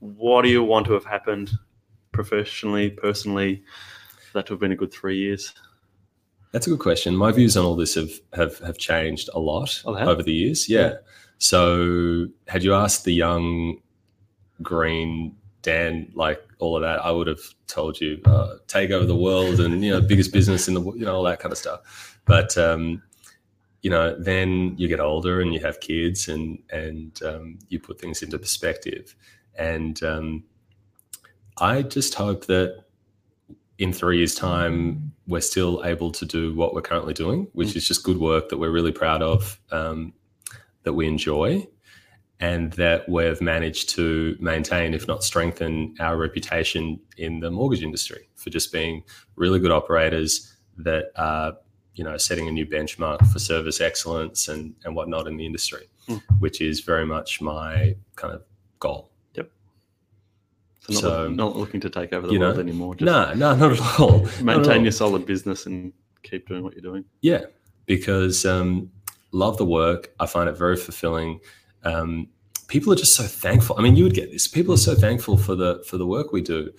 What 0.00 0.42
do 0.42 0.48
you 0.48 0.62
want 0.62 0.86
to 0.86 0.92
have 0.92 1.04
happened 1.04 1.50
professionally, 2.12 2.90
personally? 2.90 3.62
That 4.34 4.46
to 4.46 4.52
have 4.54 4.60
been 4.60 4.72
a 4.72 4.76
good 4.76 4.92
three 4.92 5.18
years. 5.18 5.52
That's 6.52 6.66
a 6.66 6.70
good 6.70 6.80
question. 6.80 7.16
My 7.16 7.32
views 7.32 7.56
on 7.56 7.64
all 7.64 7.76
this 7.76 7.94
have 7.94 8.10
have, 8.34 8.58
have 8.58 8.76
changed 8.78 9.30
a 9.32 9.38
lot 9.38 9.80
Oh, 9.86 9.96
over 9.96 10.22
the 10.22 10.32
years. 10.32 10.68
Yeah. 10.68 10.94
So 11.38 12.28
had 12.48 12.62
you 12.62 12.74
asked 12.74 13.04
the 13.04 13.12
young 13.12 13.80
green 14.62 15.36
Dan 15.62 16.10
like 16.14 16.40
all 16.58 16.76
of 16.76 16.82
that, 16.82 17.04
I 17.04 17.10
would 17.10 17.28
have 17.28 17.40
told 17.66 18.00
you 18.00 18.20
uh, 18.24 18.56
take 18.66 18.90
over 18.90 19.06
the 19.06 19.16
world 19.16 19.60
and 19.60 19.84
you 19.84 19.90
know 19.92 20.00
biggest 20.00 20.32
business 20.32 20.68
in 20.68 20.74
the 20.74 20.82
you 20.82 21.04
know 21.04 21.14
all 21.14 21.22
that 21.24 21.40
kind 21.40 21.52
of 21.52 21.58
stuff. 21.58 22.18
But 22.24 22.56
um, 22.58 23.02
you 23.82 23.90
know 23.90 24.16
then 24.18 24.74
you 24.76 24.88
get 24.88 25.00
older 25.00 25.40
and 25.40 25.54
you 25.54 25.60
have 25.60 25.80
kids 25.80 26.28
and 26.28 26.58
and 26.70 27.20
um, 27.22 27.58
you 27.68 27.78
put 27.78 28.00
things 28.00 28.22
into 28.22 28.38
perspective. 28.38 29.14
And 29.56 30.02
um, 30.02 30.44
I 31.58 31.82
just 31.82 32.14
hope 32.14 32.46
that 32.46 32.84
in 33.78 33.92
three 33.92 34.18
years' 34.18 34.34
time, 34.34 35.12
we're 35.26 35.40
still 35.40 35.82
able 35.84 36.10
to 36.12 36.24
do 36.24 36.54
what 36.54 36.74
we're 36.74 36.82
currently 36.82 37.14
doing, 37.14 37.48
which 37.52 37.74
is 37.76 37.86
just 37.86 38.04
good 38.04 38.18
work 38.18 38.48
that 38.48 38.58
we're 38.58 38.70
really 38.70 38.92
proud 38.92 39.22
of, 39.22 39.58
um, 39.70 40.12
that 40.84 40.92
we 40.92 41.06
enjoy, 41.06 41.66
and 42.40 42.72
that 42.72 43.08
we've 43.08 43.40
managed 43.40 43.88
to 43.90 44.36
maintain, 44.40 44.94
if 44.94 45.06
not 45.06 45.22
strengthen, 45.22 45.94
our 46.00 46.16
reputation 46.16 46.98
in 47.18 47.38
the 47.40 47.50
mortgage 47.50 47.82
industry 47.82 48.28
for 48.34 48.50
just 48.50 48.72
being 48.72 49.04
really 49.36 49.58
good 49.60 49.70
operators 49.70 50.52
that 50.78 51.12
are, 51.16 51.52
you 51.94 52.02
know, 52.02 52.16
setting 52.16 52.48
a 52.48 52.50
new 52.50 52.66
benchmark 52.66 53.24
for 53.32 53.38
service 53.38 53.80
excellence 53.80 54.48
and 54.48 54.74
and 54.84 54.96
whatnot 54.96 55.26
in 55.26 55.36
the 55.36 55.46
industry, 55.46 55.88
Mm. 56.08 56.20
which 56.40 56.60
is 56.60 56.80
very 56.80 57.06
much 57.06 57.40
my 57.40 57.94
kind 58.16 58.34
of 58.34 58.42
goal. 58.80 59.10
So 60.88 60.92
not, 60.94 61.00
So, 61.00 61.28
not 61.30 61.56
looking 61.56 61.78
to 61.80 61.88
take 61.90 62.12
over 62.12 62.26
the 62.26 62.32
you 62.32 62.40
know, 62.40 62.46
world 62.48 62.58
anymore. 62.58 62.96
Just 62.96 63.04
No, 63.06 63.32
no, 63.34 63.54
not 63.54 63.72
at 63.72 64.00
all. 64.00 64.18
Not 64.22 64.26
at 64.38 64.42
maintain 64.44 64.78
all. 64.78 64.82
your 64.82 64.90
solid 64.90 65.24
business 65.26 65.66
and 65.66 65.92
keep 66.24 66.48
doing 66.48 66.64
what 66.64 66.72
you're 66.74 66.82
doing. 66.82 67.04
Yeah, 67.20 67.42
because 67.86 68.44
um, 68.44 68.90
love 69.32 69.56
the 69.58 69.64
work. 69.64 70.12
I 70.20 70.26
find 70.26 70.48
it 70.48 70.56
very 70.56 70.76
fulfilling. 70.76 71.40
um, 71.84 72.28
people 72.68 72.90
are 72.92 72.96
just 72.96 73.14
so 73.14 73.24
thankful. 73.24 73.76
I 73.78 73.82
mean, 73.82 73.96
you 73.96 74.04
would 74.04 74.14
get 74.14 74.30
this. 74.30 74.46
People 74.48 74.72
are 74.72 74.78
so 74.78 74.94
thankful 74.94 75.36
for 75.36 75.54
the 75.54 75.82
for 75.86 75.98
the 75.98 76.06
work 76.06 76.32
we 76.32 76.40
do. 76.40 76.72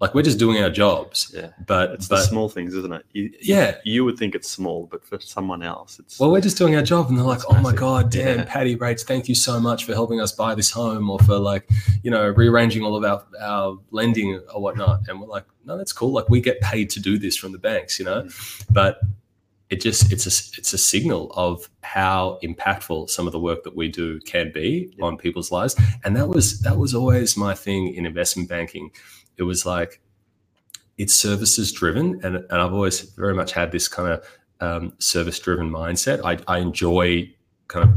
Like 0.00 0.14
we're 0.14 0.22
just 0.22 0.38
doing 0.38 0.62
our 0.62 0.70
jobs. 0.70 1.30
Yeah. 1.36 1.50
But 1.66 1.90
It's 1.90 2.08
but 2.08 2.16
the 2.16 2.22
small 2.22 2.48
things, 2.48 2.74
isn't 2.74 2.90
it? 2.92 3.04
You, 3.12 3.30
yeah. 3.42 3.76
You 3.84 4.04
would 4.06 4.16
think 4.16 4.34
it's 4.34 4.48
small, 4.48 4.86
but 4.90 5.04
for 5.04 5.20
someone 5.20 5.62
else, 5.62 5.98
it's 5.98 6.18
Well, 6.18 6.30
we're 6.30 6.40
just 6.40 6.56
doing 6.56 6.74
our 6.74 6.82
job, 6.82 7.08
and 7.08 7.18
they're 7.18 7.24
like, 7.24 7.42
"Oh 7.50 7.60
my 7.60 7.74
god, 7.74 8.10
Dan, 8.10 8.38
Yeah. 8.38 8.44
Patty 8.46 8.76
rates, 8.76 9.02
thank 9.02 9.28
you 9.28 9.34
so 9.34 9.60
much 9.60 9.84
for 9.84 9.92
helping 9.92 10.18
us 10.20 10.32
buy 10.32 10.54
this 10.54 10.70
home, 10.70 11.10
or 11.10 11.18
for 11.18 11.38
like, 11.38 11.68
you 12.02 12.10
know, 12.10 12.26
rearranging 12.28 12.82
all 12.82 12.96
of 12.96 13.04
our 13.04 13.22
our 13.42 13.78
lending 13.90 14.40
or 14.54 14.62
whatnot." 14.62 15.00
And 15.08 15.20
we're 15.20 15.26
like, 15.26 15.44
"No, 15.66 15.76
that's 15.76 15.92
cool. 15.92 16.12
Like, 16.12 16.30
we 16.30 16.40
get 16.40 16.60
paid 16.62 16.88
to 16.90 17.00
do 17.00 17.18
this 17.18 17.36
from 17.36 17.52
the 17.52 17.58
banks, 17.58 17.98
you 17.98 18.04
know." 18.06 18.26
But 18.70 19.00
it 19.70 19.80
just 19.80 20.12
it's 20.12 20.26
a 20.26 20.34
it's 20.58 20.72
a 20.72 20.78
signal 20.78 21.30
of 21.36 21.68
how 21.82 22.38
impactful 22.42 23.08
some 23.08 23.26
of 23.26 23.32
the 23.32 23.38
work 23.40 23.62
that 23.64 23.76
we 23.76 23.88
do 23.88 24.20
can 24.20 24.50
be 24.52 24.92
Yeah. 24.98 25.04
on 25.06 25.16
people's 25.16 25.50
lives, 25.52 25.76
and 26.04 26.16
that 26.16 26.28
was 26.28 26.60
that 26.60 26.76
was 26.76 26.94
always 26.94 27.36
my 27.36 27.54
thing 27.54 27.94
in 27.94 28.04
investment 28.06 28.48
banking. 28.48 28.90
It 29.36 29.44
was 29.44 29.64
like 29.64 30.00
it's 30.98 31.14
services 31.14 31.72
driven, 31.72 32.20
and 32.24 32.36
and 32.36 32.52
I've 32.52 32.72
always 32.74 33.00
very 33.00 33.34
much 33.34 33.52
had 33.52 33.70
this 33.72 33.88
kind 33.88 34.08
of 34.12 34.24
um, 34.60 34.92
service 34.98 35.38
driven 35.38 35.70
mindset. 35.70 36.20
I, 36.24 36.38
I 36.52 36.58
enjoy 36.58 37.32
kind 37.68 37.88
of 37.88 37.94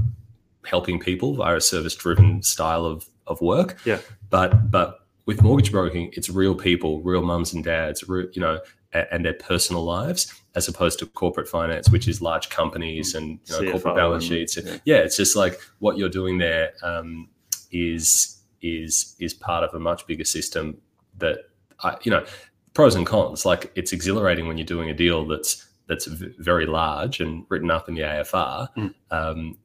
helping 0.66 1.00
people 1.00 1.36
via 1.36 1.58
a 1.58 1.62
service 1.62 1.94
driven 1.96 2.42
style 2.42 2.86
of, 2.86 3.06
of 3.28 3.42
work. 3.42 3.78
Yeah. 3.86 4.00
But 4.30 4.72
but 4.72 5.00
with 5.26 5.42
mortgage 5.42 5.72
broking, 5.72 6.12
it's 6.14 6.30
real 6.30 6.56
people, 6.56 7.02
real 7.02 7.22
mums 7.24 7.54
and 7.54 7.64
dads, 7.64 8.08
re, 8.08 8.28
you 8.34 8.42
know, 8.42 8.60
and, 8.93 9.08
and 9.12 9.25
their 9.25 9.34
personal 9.34 9.84
lives, 9.84 10.34
as 10.56 10.67
opposed 10.67 10.99
to 10.99 11.06
corporate 11.06 11.47
finance, 11.47 11.89
which 11.89 12.08
is 12.08 12.21
large 12.21 12.49
companies 12.49 13.15
and 13.15 13.39
you 13.45 13.53
know, 13.53 13.62
CFO 13.62 13.71
corporate 13.71 13.95
balance 13.95 14.23
and- 14.25 14.34
sheets. 14.34 14.58
yeah. 14.58 14.77
Yeah. 14.86 14.97
it's 14.97 15.17
just 15.17 15.36
like 15.36 15.60
what 15.79 15.97
you're 15.97 16.10
doing 16.10 16.38
there 16.38 16.73
um, 16.84 17.29
is 17.71 18.39
is 18.62 19.15
is 19.19 19.34
part 19.34 19.63
of 19.63 19.73
a 19.73 19.79
much 19.79 20.08
bigger 20.08 20.23
system 20.23 20.77
that 21.17 21.39
I, 21.82 21.97
you 22.03 22.12
know 22.12 22.25
pros 22.73 22.95
and 22.95 23.06
cons. 23.06 23.45
Like 23.45 23.71
it's 23.75 23.93
exhilarating 23.93 24.47
when 24.47 24.58
you're 24.58 24.65
doing 24.65 24.89
a 24.89 24.93
deal 24.93 25.25
that's 25.27 25.67
that's 25.88 26.06
v- 26.06 26.34
very 26.39 26.65
large 26.65 27.19
and 27.19 27.45
written 27.49 27.69
up 27.69 27.89
in 27.89 27.95
the 27.95 28.01
AFR. 28.01 28.67
Mm. 28.77 28.93
Um, 29.12 29.58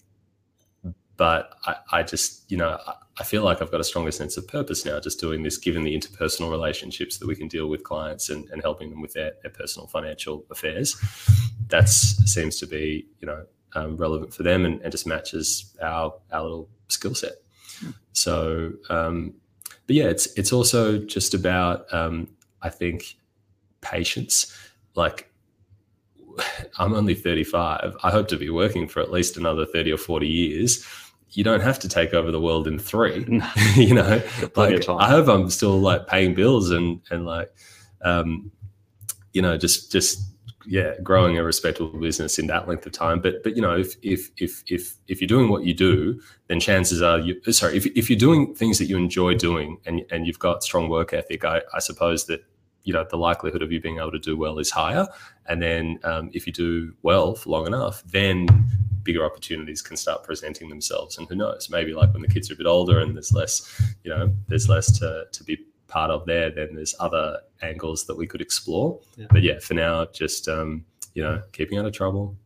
but 1.19 1.59
I, 1.67 1.77
I 1.93 2.03
just, 2.05 2.51
you 2.51 2.57
know, 2.57 2.79
I, 3.19 3.25
feel 3.25 3.43
like 3.43 3.61
I've 3.61 3.73
got 3.73 3.81
a 3.81 3.85
stronger 3.85 4.13
sense 4.13 4.37
of 4.37 4.47
purpose 4.47 4.85
now 4.87 5.01
just 5.01 5.19
doing 5.19 5.43
this, 5.43 5.59
given 5.59 5.83
the 5.83 5.99
interpersonal 5.99 6.49
relationships 6.51 7.19
that 7.19 7.27
we 7.27 7.35
can 7.35 7.49
deal 7.49 7.69
with 7.69 7.83
clients 7.83 8.31
and, 8.31 8.49
and 8.51 8.63
helping 8.63 8.89
them 8.89 9.03
with 9.03 9.15
their, 9.15 9.33
their 9.43 9.51
personal 9.51 9.89
financial 9.89 10.47
affairs. 10.51 10.97
That 11.69 11.89
seems 11.89 12.59
to 12.61 12.67
be, 12.67 13.09
you 13.19 13.27
know, 13.27 13.45
um, 13.75 13.97
relevant 13.97 14.33
for 14.33 14.45
them 14.45 14.65
and, 14.65 14.81
and 14.81 14.93
just 14.93 15.07
matches 15.07 15.77
our, 15.83 16.15
our 16.33 16.43
little 16.43 16.69
skill 16.87 17.15
set. 17.15 17.33
So, 18.13 18.73
um, 18.89 19.35
but 19.87 19.97
yeah, 19.97 20.07
it's, 20.07 20.27
it's 20.39 20.53
also 20.53 20.99
just 20.99 21.35
about, 21.35 21.93
um, 21.93 22.29
I 22.63 22.71
think, 22.71 23.17
patience. 23.81 24.57
Like, 24.95 25.31
I'm 26.79 26.95
only 26.95 27.15
35. 27.15 27.97
I 28.03 28.11
hope 28.11 28.29
to 28.29 28.37
be 28.37 28.51
working 28.51 28.87
for 28.87 29.01
at 29.01 29.11
least 29.11 29.37
another 29.37 29.67
30 29.67 29.93
or 29.93 29.99
40 29.99 30.27
years. 30.27 30.87
You 31.31 31.45
don't 31.45 31.61
have 31.61 31.79
to 31.81 31.89
take 31.89 32.15
over 32.15 32.31
the 32.31 32.41
world 32.41 32.67
in 32.67 32.79
three. 32.79 33.27
you 33.75 33.95
know, 33.95 34.23
like. 34.57 34.89
I 34.89 35.09
hope 35.09 35.29
I'm 35.29 35.51
still 35.51 35.79
like 35.79 36.07
paying 36.07 36.35
bills 36.35 36.71
and 36.71 37.01
and 37.11 37.27
like, 37.27 37.53
um, 38.03 38.51
you 39.33 39.43
know, 39.43 39.57
just 39.57 39.93
just 39.93 40.21
yeah, 40.71 40.93
growing 41.03 41.39
a 41.39 41.43
respectable 41.43 41.99
business 41.99 42.39
in 42.39 42.47
that 42.49 42.69
length 42.69 42.85
of 42.85 42.93
time. 42.93 43.21
But 43.21 43.43
but 43.43 43.57
you 43.57 43.63
know, 43.63 43.75
if 43.75 43.97
if 44.03 44.31
if 44.37 44.63
if 44.67 44.97
if 45.09 45.21
you're 45.21 45.29
doing 45.29 45.49
what 45.49 45.65
you 45.65 45.73
do, 45.73 46.21
then 46.49 46.61
chances 46.61 47.01
are 47.01 47.19
you 47.19 47.41
sorry 47.51 47.77
if 47.77 47.87
if 47.87 48.11
you're 48.11 48.19
doing 48.19 48.55
things 48.55 48.79
that 48.79 48.85
you 48.85 48.99
enjoy 48.99 49.35
doing 49.35 49.79
and 49.87 50.05
and 50.11 50.27
you've 50.27 50.39
got 50.39 50.63
strong 50.63 50.91
work 50.91 51.15
ethic, 51.15 51.45
I, 51.45 51.63
I 51.75 51.79
suppose 51.79 52.27
that 52.27 52.45
you 52.85 52.93
know 52.93 53.07
the 53.09 53.17
likelihood 53.17 53.63
of 53.63 53.73
you 53.73 53.81
being 53.81 53.97
able 53.97 54.13
to 54.13 54.19
do 54.19 54.37
well 54.37 54.59
is 54.59 54.71
higher. 54.71 55.07
And 55.47 55.63
then 55.63 56.01
um, 56.05 56.29
if 56.35 56.47
you 56.47 56.53
do 56.53 56.93
well 57.01 57.35
for 57.35 57.49
long 57.49 57.67
enough, 57.67 58.03
then 58.05 58.47
bigger 59.09 59.25
opportunities 59.25 59.81
can 59.81 59.97
start 59.97 60.23
presenting 60.23 60.69
themselves. 60.69 61.17
And 61.17 61.27
who 61.29 61.35
knows, 61.35 61.71
maybe 61.71 61.95
like 61.95 62.13
when 62.13 62.21
the 62.21 62.29
kids 62.29 62.51
are 62.51 62.55
a 62.55 62.57
bit 62.59 62.67
older 62.67 62.99
and 63.01 63.17
there's 63.17 63.33
less, 63.33 63.81
you 64.05 64.11
know, 64.11 64.31
there's 64.49 64.69
less 64.69 64.99
to, 64.99 65.25
to 65.33 65.45
be 65.45 65.57
part 65.87 66.11
of 66.11 66.27
there, 66.27 66.51
then 66.51 66.75
there's 66.75 66.95
other 67.01 67.39
angles 67.63 68.05
that 68.05 68.15
we 68.15 68.27
could 68.27 68.43
explore. 68.43 69.01
Yeah. 69.17 69.29
But 69.31 69.43
yeah, 69.43 69.61
for 69.61 69.73
now, 69.73 70.05
just, 70.13 70.47
um, 70.47 70.85
you 71.15 71.23
know, 71.23 71.41
keeping 71.53 71.79
out 71.79 71.87
of 71.87 71.95
trouble, 71.95 72.37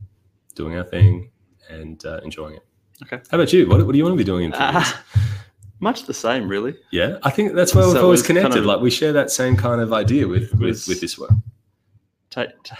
doing 0.54 0.76
our 0.76 0.84
thing 0.84 1.32
and 1.68 2.04
uh, 2.06 2.20
enjoying 2.22 2.54
it. 2.54 2.62
Okay. 3.02 3.20
How 3.32 3.38
about 3.38 3.52
you? 3.52 3.68
What, 3.68 3.84
what 3.84 3.90
do 3.90 3.98
you 3.98 4.04
want 4.04 4.14
to 4.14 4.18
be 4.18 4.22
doing 4.22 4.44
in 4.44 4.52
three 4.52 4.70
years? 4.70 4.94
much 5.80 6.04
the 6.04 6.14
same, 6.14 6.46
really. 6.46 6.76
Yeah, 6.92 7.18
I 7.24 7.30
think 7.30 7.54
that's 7.54 7.74
where 7.74 7.88
we've 7.88 7.96
always 7.96 8.20
it's 8.20 8.28
kind 8.28 8.38
connected. 8.38 8.60
of- 8.60 8.66
like 8.66 8.80
we 8.80 8.90
share 8.90 9.12
that 9.14 9.32
same 9.32 9.56
kind 9.56 9.80
of 9.80 9.92
idea 9.92 10.28
with 10.28 10.52
with, 10.54 10.86
with 10.86 11.00
this 11.00 11.18
work. 11.18 11.32
Ta- 12.30 12.46
ta- 12.62 12.78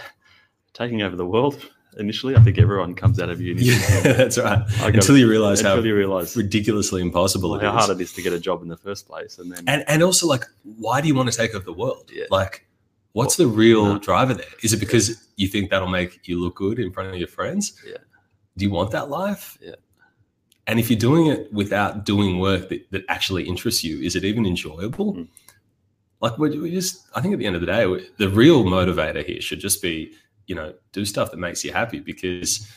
taking 0.73 1.03
over 1.03 1.17
the 1.17 1.27
world 1.27 1.69
initially. 1.99 2.37
I 2.37 2.41
think 2.41 2.59
everyone 2.59 2.95
comes 2.95 3.21
out 3.21 3.29
of 3.31 3.41
uni 3.41 3.63
Yeah, 3.63 3.79
that's 4.03 4.39
right. 4.39 4.63
Until 4.83 5.17
you 5.19 5.29
realize 5.29 5.61
how 5.61 5.73
until 5.73 5.87
you 5.87 5.97
realize 5.97 6.37
ridiculously 6.37 7.03
impossible 7.03 7.55
it 7.57 7.63
how 7.63 7.77
is. 7.77 7.85
hard 7.87 8.01
it 8.01 8.03
is 8.03 8.13
to 8.15 8.23
get 8.23 8.33
a 8.33 8.41
job 8.41 8.63
in 8.63 8.69
the 8.69 8.77
first 8.77 9.07
place, 9.07 9.39
and 9.39 9.53
then 9.53 9.65
and 9.67 9.85
and 9.89 10.03
also 10.03 10.27
like 10.27 10.45
why 10.79 11.01
do 11.01 11.09
you 11.09 11.15
want 11.15 11.31
to 11.31 11.37
take 11.37 11.55
over 11.55 11.65
the 11.65 11.73
world 11.73 12.11
Yeah. 12.13 12.25
like 12.31 12.67
what's 13.13 13.37
the 13.37 13.47
real 13.47 13.85
No. 13.95 13.99
driver 13.99 14.35
there 14.35 14.47
is 14.63 14.73
it 14.73 14.81
because 14.81 15.29
you 15.37 15.47
think 15.49 15.71
that'll 15.71 15.89
make 15.89 16.27
you 16.29 16.41
look 16.41 16.55
good 16.55 16.79
in 16.79 16.93
front 16.93 17.11
of 17.11 17.17
your 17.17 17.29
friends 17.29 17.75
Yeah. 17.87 17.99
do 18.57 18.65
you 18.65 18.71
want 18.71 18.91
that 18.93 19.11
life 19.11 19.59
Yeah. 19.61 19.75
and 20.67 20.81
if 20.81 20.89
you're 20.91 20.99
doing 20.99 21.27
it 21.27 21.53
without 21.53 22.05
doing 22.07 22.39
work 22.39 22.69
that, 22.71 22.91
that 22.91 23.05
actually 23.09 23.43
interests 23.45 23.85
you 23.85 24.01
is 24.01 24.17
it 24.17 24.25
even 24.25 24.47
enjoyable 24.47 25.13
Mm. 25.15 25.29
like 26.23 26.39
we 26.39 26.71
just 26.71 27.07
i 27.15 27.21
think 27.21 27.35
at 27.35 27.39
the 27.39 27.47
end 27.47 27.55
of 27.57 27.61
the 27.61 27.67
day 27.67 27.85
the 28.19 28.31
real 28.31 28.65
motivator 28.65 29.23
here 29.25 29.41
should 29.43 29.61
just 29.61 29.83
be 29.83 30.13
you 30.47 30.55
know 30.55 30.75
do 30.93 31.05
stuff 31.05 31.31
that 31.31 31.37
makes 31.39 31.65
you 31.65 31.73
happy 31.73 32.01
because 32.01 32.69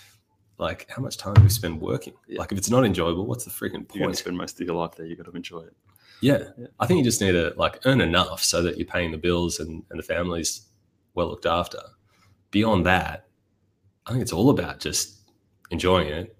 like 0.58 0.86
how 0.90 1.02
much 1.02 1.18
time 1.18 1.34
do 1.34 1.42
we 1.44 1.50
spend 1.50 1.82
working 1.82 2.14
Yeah. 2.28 2.40
like 2.40 2.52
if 2.52 2.58
it's 2.58 2.70
not 2.70 2.86
enjoyable 2.86 3.26
what's 3.26 3.44
the 3.46 3.52
freaking 3.52 3.86
point? 3.88 3.96
you're 3.96 4.00
going 4.00 4.02
to 4.02 4.06
point 4.08 4.18
spend 4.18 4.38
most 4.38 4.62
of 4.62 4.68
your 4.68 4.76
life 4.76 4.96
there. 4.96 5.06
you've 5.06 5.18
got 5.18 5.26
to 5.30 5.36
enjoy 5.36 5.62
it. 5.62 5.76
yeah. 6.22 6.44
Yeah. 6.58 6.68
I 6.80 6.86
think 6.86 7.00
you 7.00 7.04
just 7.04 7.22
need 7.22 7.34
to 7.34 7.54
like 7.58 7.80
earn 7.86 8.02
enough 8.02 8.44
so 8.44 8.62
that 8.64 8.78
you're 8.78 8.88
paying 8.88 9.12
the 9.12 9.18
bills 9.18 9.60
and, 9.60 9.84
and 9.90 10.00
the 10.00 10.04
family's 10.04 10.68
well 11.14 11.28
looked 11.28 11.46
after. 11.46 11.80
Beyond 12.52 12.86
that, 12.86 13.28
I 14.06 14.12
think 14.12 14.22
it's 14.22 14.32
all 14.32 14.50
about 14.50 14.80
just 14.80 15.20
enjoying 15.72 16.08
it. 16.08 16.38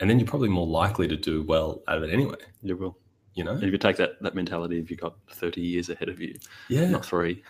And 0.00 0.10
then 0.10 0.18
you're 0.18 0.26
probably 0.26 0.48
more 0.48 0.66
likely 0.66 1.06
to 1.06 1.16
do 1.16 1.42
well 1.44 1.82
out 1.86 1.98
of 1.98 2.02
it 2.02 2.10
anyway, 2.12 2.36
You 2.62 2.76
will. 2.76 2.98
you 3.34 3.44
know? 3.44 3.52
And 3.52 3.62
if 3.62 3.70
you 3.70 3.78
take 3.78 3.96
that 3.98 4.20
that 4.22 4.34
mentality, 4.34 4.78
if 4.80 4.90
you've 4.90 4.98
got 5.00 5.14
30 5.30 5.60
years 5.60 5.90
ahead 5.90 6.08
of 6.08 6.20
you, 6.20 6.34
Yeah. 6.68 6.88
not 6.90 7.04
three, 7.04 7.42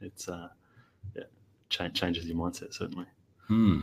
it's 0.00 0.28
uh, 0.28 0.48
yeah, 1.14 1.22
cha- 1.72 1.88
changes 1.88 2.26
your 2.26 2.36
mindset 2.36 2.72
certainly. 2.74 3.06
Hmm. 3.48 3.80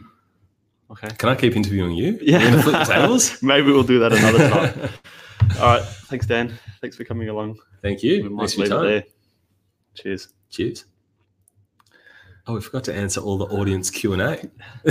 Okay. 0.92 1.10
Can 1.18 1.30
I 1.30 1.36
keep 1.36 1.56
interviewing 1.56 1.96
you? 1.96 2.18
Yeah. 2.22 2.62
Flip 2.62 2.88
tables? 2.88 3.44
Maybe 3.44 3.72
we'll 3.72 3.84
do 3.84 4.00
that 4.00 4.14
another 4.14 4.50
time. 4.50 4.90
All 5.60 5.76
right. 5.76 5.84
Thanks, 5.84 6.26
Dan. 6.26 6.58
Thanks 6.82 6.96
for 6.96 7.04
coming 7.04 7.30
along. 7.30 7.58
Thank 7.82 8.02
you. 8.02 8.24
We 8.24 8.30
might 8.30 8.58
leave 8.58 8.72
it 8.72 8.82
there. 8.82 9.04
Cheers. 9.96 10.30
Cheers. 10.50 10.86
Oh, 12.48 12.56
we 12.56 12.62
forgot 12.62 12.84
to 12.86 12.94
answer 12.96 13.22
all 13.22 13.38
the 13.38 13.46
audience 13.46 13.92
Q&A. 13.92 14.42